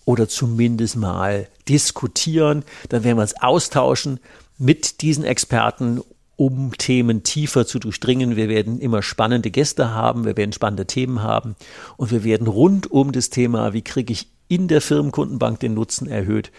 oder 0.06 0.28
zumindest 0.28 0.98
mal 0.98 1.48
diskutieren. 1.68 2.64
Dann 2.90 3.04
werden 3.04 3.18
wir 3.18 3.22
uns 3.22 3.42
austauschen 3.42 4.20
mit 4.58 5.02
diesen 5.02 5.24
Experten 5.24 6.02
um 6.38 6.72
Themen 6.78 7.24
tiefer 7.24 7.66
zu 7.66 7.80
durchdringen. 7.80 8.38
Wir 8.38 8.48
werden 8.48 8.80
immer 8.80 9.02
spannende 9.02 9.52
Gäste 9.52 9.94
haben, 9.94 10.24
wir 10.24 10.38
werden 10.38 10.54
spannende 10.54 10.86
Themen 10.86 11.22
haben 11.22 11.56
und 11.98 12.12
wir 12.12 12.24
werden 12.24 12.48
rund 12.48 12.90
um 12.90 13.12
das 13.12 13.30
Thema, 13.30 13.74
wie 13.74 13.82
kriege 13.82 14.14
ich 14.14 14.30
in 14.48 14.70
der 14.70 14.80
Firmenkundenbank 14.80 15.60
den 15.60 15.74
Nutzen 15.74 16.08
erhöht 16.08 16.52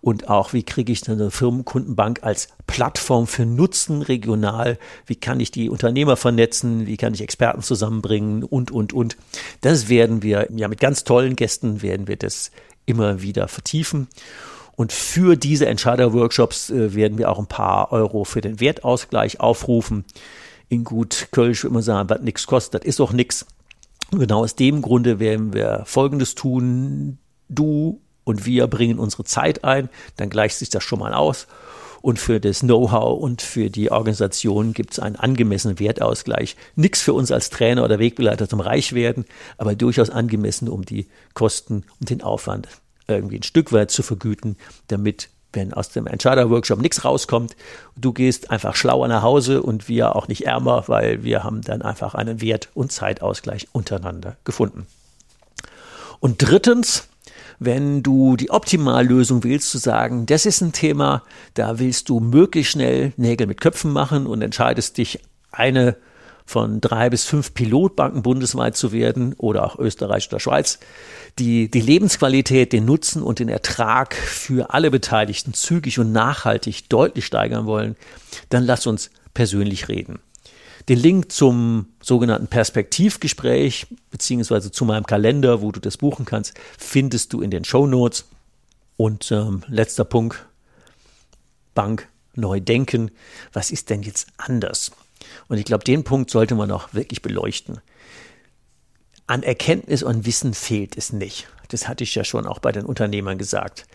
und 0.00 0.28
auch 0.28 0.52
wie 0.52 0.62
kriege 0.62 0.92
ich 0.92 1.08
eine 1.08 1.30
Firmenkundenbank 1.30 2.20
als 2.22 2.48
Plattform 2.66 3.26
für 3.26 3.46
Nutzen 3.46 4.02
regional, 4.02 4.78
wie 5.06 5.16
kann 5.16 5.40
ich 5.40 5.50
die 5.50 5.68
Unternehmer 5.68 6.16
vernetzen, 6.16 6.86
wie 6.86 6.96
kann 6.96 7.14
ich 7.14 7.22
Experten 7.22 7.62
zusammenbringen 7.62 8.44
und, 8.44 8.70
und, 8.70 8.92
und. 8.92 9.16
Das 9.62 9.88
werden 9.88 10.22
wir, 10.22 10.48
ja 10.54 10.68
mit 10.68 10.80
ganz 10.80 11.04
tollen 11.04 11.36
Gästen 11.36 11.82
werden 11.82 12.06
wir 12.06 12.16
das 12.16 12.50
immer 12.86 13.22
wieder 13.22 13.48
vertiefen. 13.48 14.08
Und 14.76 14.92
für 14.92 15.36
diese 15.36 15.66
Entscheider-Workshops 15.66 16.70
äh, 16.70 16.94
werden 16.94 17.18
wir 17.18 17.30
auch 17.30 17.38
ein 17.38 17.46
paar 17.46 17.92
Euro 17.92 18.24
für 18.24 18.40
den 18.40 18.60
Wertausgleich 18.60 19.40
aufrufen. 19.40 20.04
In 20.68 20.84
gut 20.84 21.28
Kölsch 21.30 21.64
man 21.64 21.82
sagen, 21.82 22.10
was 22.10 22.20
nichts 22.22 22.46
kostet, 22.46 22.82
das 22.82 22.88
ist 22.88 23.00
auch 23.00 23.12
nichts. 23.12 23.46
Genau 24.10 24.42
aus 24.42 24.56
dem 24.56 24.82
Grunde 24.82 25.18
werden 25.18 25.52
wir 25.52 25.82
Folgendes 25.86 26.34
tun. 26.34 27.18
Du 27.48 28.00
und 28.24 28.46
wir 28.46 28.66
bringen 28.66 28.98
unsere 28.98 29.24
Zeit 29.24 29.64
ein, 29.64 29.88
dann 30.16 30.30
gleicht 30.30 30.56
sich 30.56 30.70
das 30.70 30.82
schon 30.82 30.98
mal 30.98 31.14
aus. 31.14 31.46
Und 32.00 32.18
für 32.18 32.38
das 32.38 32.60
Know-how 32.60 33.18
und 33.18 33.40
für 33.40 33.70
die 33.70 33.90
Organisation 33.90 34.74
gibt 34.74 34.92
es 34.92 34.98
einen 34.98 35.16
angemessenen 35.16 35.78
Wertausgleich. 35.78 36.54
Nichts 36.76 37.00
für 37.00 37.14
uns 37.14 37.32
als 37.32 37.48
Trainer 37.48 37.82
oder 37.82 37.98
Wegbegleiter 37.98 38.46
zum 38.46 38.60
Reichwerden, 38.60 39.24
aber 39.56 39.74
durchaus 39.74 40.10
angemessen, 40.10 40.68
um 40.68 40.84
die 40.84 41.06
Kosten 41.32 41.84
und 42.00 42.10
den 42.10 42.22
Aufwand 42.22 42.68
irgendwie 43.08 43.38
ein 43.38 43.42
Stück 43.42 43.72
weit 43.72 43.90
zu 43.90 44.02
vergüten, 44.02 44.56
damit 44.88 45.28
wenn 45.54 45.72
aus 45.72 45.90
dem 45.90 46.06
Entscheider-Workshop 46.06 46.80
nichts 46.80 47.04
rauskommt, 47.04 47.56
du 47.96 48.12
gehst 48.12 48.50
einfach 48.50 48.74
schlauer 48.74 49.08
nach 49.08 49.22
Hause 49.22 49.62
und 49.62 49.88
wir 49.88 50.16
auch 50.16 50.28
nicht 50.28 50.46
ärmer, 50.46 50.84
weil 50.88 51.22
wir 51.22 51.44
haben 51.44 51.62
dann 51.62 51.82
einfach 51.82 52.14
einen 52.14 52.40
Wert- 52.40 52.68
und 52.74 52.92
Zeitausgleich 52.92 53.68
untereinander 53.72 54.36
gefunden. 54.44 54.86
Und 56.20 56.38
drittens, 56.38 57.08
wenn 57.58 58.02
du 58.02 58.36
die 58.36 58.50
Optimallösung 58.50 59.44
willst, 59.44 59.70
zu 59.70 59.78
sagen, 59.78 60.26
das 60.26 60.46
ist 60.46 60.60
ein 60.60 60.72
Thema, 60.72 61.22
da 61.54 61.78
willst 61.78 62.08
du 62.08 62.20
möglichst 62.20 62.72
schnell 62.72 63.12
Nägel 63.16 63.46
mit 63.46 63.60
Köpfen 63.60 63.92
machen 63.92 64.26
und 64.26 64.42
entscheidest 64.42 64.98
dich, 64.98 65.20
eine 65.52 65.96
von 66.44 66.80
drei 66.80 67.08
bis 67.10 67.24
fünf 67.24 67.54
Pilotbanken 67.54 68.22
bundesweit 68.22 68.76
zu 68.76 68.92
werden 68.92 69.34
oder 69.38 69.64
auch 69.64 69.78
Österreich 69.78 70.28
oder 70.28 70.40
Schweiz, 70.40 70.78
die 71.38 71.70
die 71.70 71.80
Lebensqualität, 71.80 72.72
den 72.72 72.84
Nutzen 72.84 73.22
und 73.22 73.38
den 73.38 73.48
Ertrag 73.48 74.14
für 74.14 74.72
alle 74.72 74.90
Beteiligten 74.90 75.54
zügig 75.54 75.98
und 75.98 76.12
nachhaltig 76.12 76.88
deutlich 76.88 77.24
steigern 77.24 77.66
wollen, 77.66 77.96
dann 78.50 78.64
lass 78.64 78.86
uns 78.86 79.10
persönlich 79.32 79.88
reden. 79.88 80.18
Den 80.88 80.98
Link 80.98 81.32
zum 81.32 81.86
sogenannten 82.02 82.48
Perspektivgespräch 82.48 83.86
beziehungsweise 84.10 84.70
zu 84.70 84.84
meinem 84.84 85.06
Kalender, 85.06 85.62
wo 85.62 85.72
du 85.72 85.80
das 85.80 85.96
buchen 85.96 86.26
kannst, 86.26 86.54
findest 86.78 87.32
du 87.32 87.40
in 87.40 87.50
den 87.50 87.64
Show 87.64 87.86
Notes. 87.86 88.26
Und 88.96 89.32
ähm, 89.32 89.64
letzter 89.66 90.04
Punkt, 90.04 90.46
Bank 91.74 92.06
neu 92.34 92.60
denken. 92.60 93.10
Was 93.52 93.70
ist 93.70 93.90
denn 93.90 94.02
jetzt 94.02 94.28
anders? 94.36 94.92
Und 95.48 95.58
ich 95.58 95.64
glaube, 95.64 95.84
den 95.84 96.04
Punkt 96.04 96.30
sollte 96.30 96.54
man 96.54 96.70
auch 96.70 96.94
wirklich 96.94 97.22
beleuchten. 97.22 97.80
An 99.26 99.42
Erkenntnis 99.42 100.02
und 100.02 100.26
Wissen 100.26 100.54
fehlt 100.54 100.96
es 100.96 101.12
nicht. 101.12 101.48
Das 101.68 101.88
hatte 101.88 102.04
ich 102.04 102.14
ja 102.14 102.24
schon 102.24 102.46
auch 102.46 102.58
bei 102.58 102.72
den 102.72 102.84
Unternehmern 102.84 103.38
gesagt. 103.38 103.86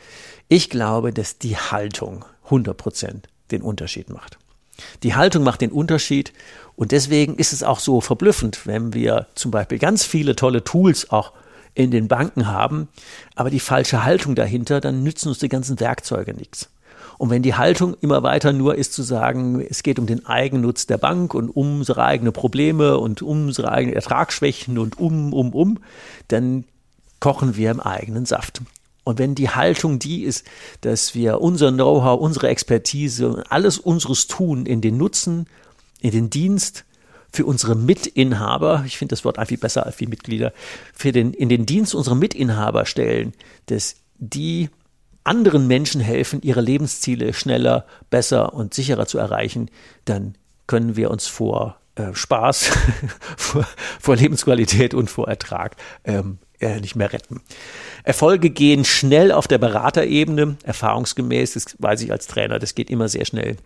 Ich 0.47 0.69
glaube, 0.69 1.13
dass 1.13 1.37
die 1.37 1.57
Haltung 1.57 2.25
100 2.45 2.75
Prozent 2.75 3.27
den 3.51 3.61
Unterschied 3.61 4.09
macht. 4.09 4.37
Die 5.03 5.15
Haltung 5.15 5.43
macht 5.43 5.61
den 5.61 5.71
Unterschied 5.71 6.33
und 6.75 6.91
deswegen 6.91 7.35
ist 7.35 7.53
es 7.53 7.63
auch 7.63 7.79
so 7.79 8.01
verblüffend, 8.01 8.65
wenn 8.65 8.93
wir 8.93 9.27
zum 9.35 9.51
Beispiel 9.51 9.77
ganz 9.77 10.05
viele 10.05 10.35
tolle 10.35 10.63
Tools 10.63 11.09
auch 11.11 11.33
in 11.75 11.91
den 11.91 12.07
Banken 12.07 12.47
haben, 12.47 12.87
aber 13.35 13.49
die 13.49 13.59
falsche 13.59 14.03
Haltung 14.03 14.35
dahinter, 14.35 14.81
dann 14.81 15.03
nützen 15.03 15.29
uns 15.29 15.39
die 15.39 15.49
ganzen 15.49 15.79
Werkzeuge 15.79 16.33
nichts. 16.33 16.69
Und 17.19 17.29
wenn 17.31 17.41
die 17.41 17.55
Haltung 17.55 17.97
immer 17.99 18.23
weiter 18.23 18.53
nur 18.53 18.75
ist 18.75 18.93
zu 18.93 19.03
sagen, 19.03 19.59
es 19.59 19.83
geht 19.83 19.99
um 19.99 20.05
den 20.05 20.25
Eigennutz 20.25 20.87
der 20.87 20.97
Bank 20.97 21.33
und 21.33 21.49
um 21.49 21.79
unsere 21.79 22.01
eigenen 22.05 22.31
Probleme 22.31 22.97
und 22.97 23.21
um 23.21 23.47
unsere 23.47 23.73
eigenen 23.73 23.93
Ertragsschwächen 23.93 24.77
und 24.77 24.97
um, 24.97 25.33
um, 25.33 25.53
um, 25.53 25.79
dann 26.29 26.63
kochen 27.19 27.57
wir 27.57 27.71
im 27.71 27.81
eigenen 27.81 28.25
Saft. 28.25 28.61
Und 29.03 29.19
wenn 29.19 29.35
die 29.35 29.49
Haltung 29.49 29.99
die 29.99 30.23
ist, 30.23 30.45
dass 30.79 31.13
wir 31.13 31.41
unser 31.41 31.73
Know-how, 31.73 32.21
unsere 32.21 32.47
Expertise, 32.47 33.43
alles 33.49 33.79
unseres 33.79 34.27
Tun 34.27 34.65
in 34.65 34.79
den 34.79 34.95
Nutzen, 34.95 35.47
in 35.99 36.11
den 36.11 36.29
Dienst 36.29 36.85
für 37.33 37.45
unsere 37.45 37.75
Mitinhaber, 37.75 38.83
ich 38.87 38.97
finde 38.97 39.11
das 39.11 39.25
Wort 39.25 39.39
einfach 39.39 39.57
besser 39.57 39.85
als 39.85 39.99
wie 39.99 40.07
Mitglieder, 40.07 40.53
für 40.93 41.11
den, 41.11 41.33
in 41.33 41.49
den 41.49 41.65
Dienst 41.65 41.95
unserer 41.95 42.15
Mitinhaber 42.15 42.85
stellen, 42.85 43.33
dass 43.65 43.97
die 44.19 44.69
anderen 45.23 45.67
Menschen 45.67 46.01
helfen, 46.01 46.41
ihre 46.41 46.61
Lebensziele 46.61 47.33
schneller, 47.33 47.85
besser 48.09 48.53
und 48.53 48.73
sicherer 48.73 49.05
zu 49.05 49.17
erreichen, 49.17 49.69
dann 50.05 50.35
können 50.67 50.95
wir 50.95 51.11
uns 51.11 51.27
vor 51.27 51.77
äh, 51.95 52.13
Spaß, 52.13 52.71
vor, 53.37 53.67
vor, 53.99 54.15
Lebensqualität 54.15 54.93
und 54.93 55.09
vor 55.09 55.27
Ertrag 55.27 55.75
ähm, 56.03 56.37
äh, 56.59 56.79
nicht 56.79 56.95
mehr 56.95 57.11
retten. 57.11 57.41
Erfolge 58.03 58.49
gehen 58.49 58.85
schnell 58.85 59.31
auf 59.31 59.47
der 59.47 59.57
Beraterebene, 59.57 60.57
erfahrungsgemäß, 60.63 61.53
das 61.53 61.75
weiß 61.79 62.01
ich 62.01 62.11
als 62.11 62.27
Trainer, 62.27 62.59
das 62.59 62.75
geht 62.75 62.89
immer 62.89 63.09
sehr 63.09 63.25
schnell 63.25 63.57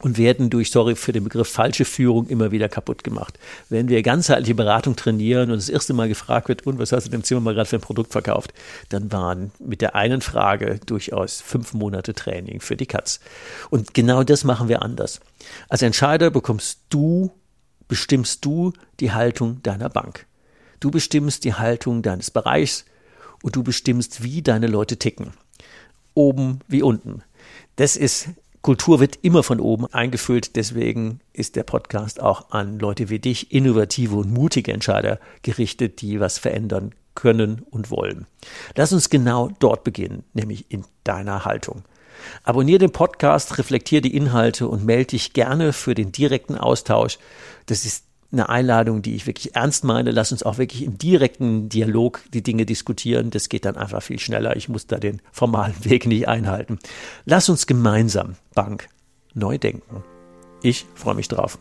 und 0.00 0.18
werden 0.18 0.50
durch, 0.50 0.70
sorry 0.70 0.96
für 0.96 1.12
den 1.12 1.24
Begriff, 1.24 1.48
falsche 1.48 1.84
Führung 1.84 2.28
immer 2.28 2.50
wieder 2.50 2.68
kaputt 2.68 3.04
gemacht. 3.04 3.38
Wenn 3.68 3.88
wir 3.88 4.02
ganzheitliche 4.02 4.54
Beratung 4.54 4.96
trainieren 4.96 5.50
und 5.50 5.56
das 5.56 5.68
erste 5.68 5.92
Mal 5.92 6.08
gefragt 6.08 6.48
wird, 6.48 6.66
und 6.66 6.78
was 6.78 6.92
hast 6.92 7.06
du 7.06 7.10
dem 7.10 7.24
Zimmer 7.24 7.40
mal 7.40 7.54
gerade 7.54 7.68
für 7.68 7.76
ein 7.76 7.82
Produkt 7.82 8.12
verkauft, 8.12 8.52
dann 8.88 9.12
waren 9.12 9.52
mit 9.58 9.80
der 9.80 9.94
einen 9.94 10.20
Frage 10.20 10.80
durchaus 10.86 11.40
fünf 11.40 11.74
Monate 11.74 12.14
Training 12.14 12.60
für 12.60 12.76
die 12.76 12.86
Katz. 12.86 13.20
Und 13.70 13.94
genau 13.94 14.22
das 14.22 14.44
machen 14.44 14.68
wir 14.68 14.82
anders. 14.82 15.20
Als 15.68 15.82
Entscheider 15.82 16.30
bekommst 16.30 16.80
du, 16.88 17.30
bestimmst 17.88 18.44
du 18.44 18.72
die 19.00 19.12
Haltung 19.12 19.62
deiner 19.62 19.88
Bank. 19.88 20.26
Du 20.80 20.90
bestimmst 20.90 21.44
die 21.44 21.54
Haltung 21.54 22.02
deines 22.02 22.30
Bereichs 22.30 22.86
und 23.42 23.56
du 23.56 23.62
bestimmst, 23.62 24.22
wie 24.22 24.42
deine 24.42 24.66
Leute 24.66 24.96
ticken. 24.98 25.32
Oben 26.14 26.60
wie 26.68 26.82
unten. 26.82 27.22
Das 27.76 27.96
ist 27.96 28.28
Kultur 28.62 29.00
wird 29.00 29.18
immer 29.22 29.42
von 29.42 29.58
oben 29.58 29.86
eingefüllt. 29.86 30.56
Deswegen 30.56 31.20
ist 31.32 31.56
der 31.56 31.62
Podcast 31.62 32.20
auch 32.20 32.50
an 32.50 32.78
Leute 32.78 33.08
wie 33.08 33.18
dich, 33.18 33.52
innovative 33.52 34.16
und 34.16 34.32
mutige 34.32 34.72
Entscheider 34.72 35.18
gerichtet, 35.42 36.02
die 36.02 36.20
was 36.20 36.38
verändern 36.38 36.94
können 37.14 37.62
und 37.70 37.90
wollen. 37.90 38.26
Lass 38.76 38.92
uns 38.92 39.10
genau 39.10 39.50
dort 39.58 39.82
beginnen, 39.84 40.24
nämlich 40.34 40.70
in 40.70 40.84
deiner 41.04 41.44
Haltung. 41.44 41.84
Abonniere 42.44 42.78
den 42.78 42.92
Podcast, 42.92 43.56
reflektiere 43.56 44.02
die 44.02 44.14
Inhalte 44.14 44.68
und 44.68 44.84
melde 44.84 45.06
dich 45.06 45.32
gerne 45.32 45.72
für 45.72 45.94
den 45.94 46.12
direkten 46.12 46.56
Austausch. 46.56 47.18
Das 47.64 47.86
ist 47.86 48.04
eine 48.32 48.48
Einladung, 48.48 49.02
die 49.02 49.16
ich 49.16 49.26
wirklich 49.26 49.56
ernst 49.56 49.84
meine. 49.84 50.10
Lass 50.10 50.32
uns 50.32 50.42
auch 50.42 50.58
wirklich 50.58 50.84
im 50.84 50.98
direkten 50.98 51.68
Dialog 51.68 52.20
die 52.32 52.42
Dinge 52.42 52.64
diskutieren. 52.66 53.30
Das 53.30 53.48
geht 53.48 53.64
dann 53.64 53.76
einfach 53.76 54.02
viel 54.02 54.18
schneller. 54.18 54.56
Ich 54.56 54.68
muss 54.68 54.86
da 54.86 54.98
den 54.98 55.20
formalen 55.32 55.74
Weg 55.84 56.06
nicht 56.06 56.28
einhalten. 56.28 56.78
Lass 57.24 57.48
uns 57.48 57.66
gemeinsam 57.66 58.36
Bank 58.54 58.88
neu 59.34 59.58
denken. 59.58 60.04
Ich 60.62 60.86
freue 60.94 61.14
mich 61.14 61.28
drauf. 61.28 61.58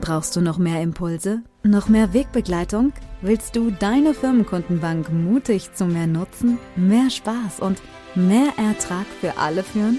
Brauchst 0.00 0.36
du 0.36 0.40
noch 0.40 0.58
mehr 0.58 0.82
Impulse? 0.82 1.42
Noch 1.62 1.88
mehr 1.88 2.12
Wegbegleitung? 2.12 2.92
Willst 3.22 3.56
du 3.56 3.70
deine 3.70 4.12
Firmenkundenbank 4.12 5.10
mutig 5.10 5.72
zu 5.72 5.86
mehr 5.86 6.06
Nutzen, 6.06 6.58
mehr 6.76 7.10
Spaß 7.10 7.60
und 7.60 7.80
mehr 8.14 8.52
Ertrag 8.58 9.06
für 9.20 9.38
alle 9.38 9.62
führen? 9.62 9.98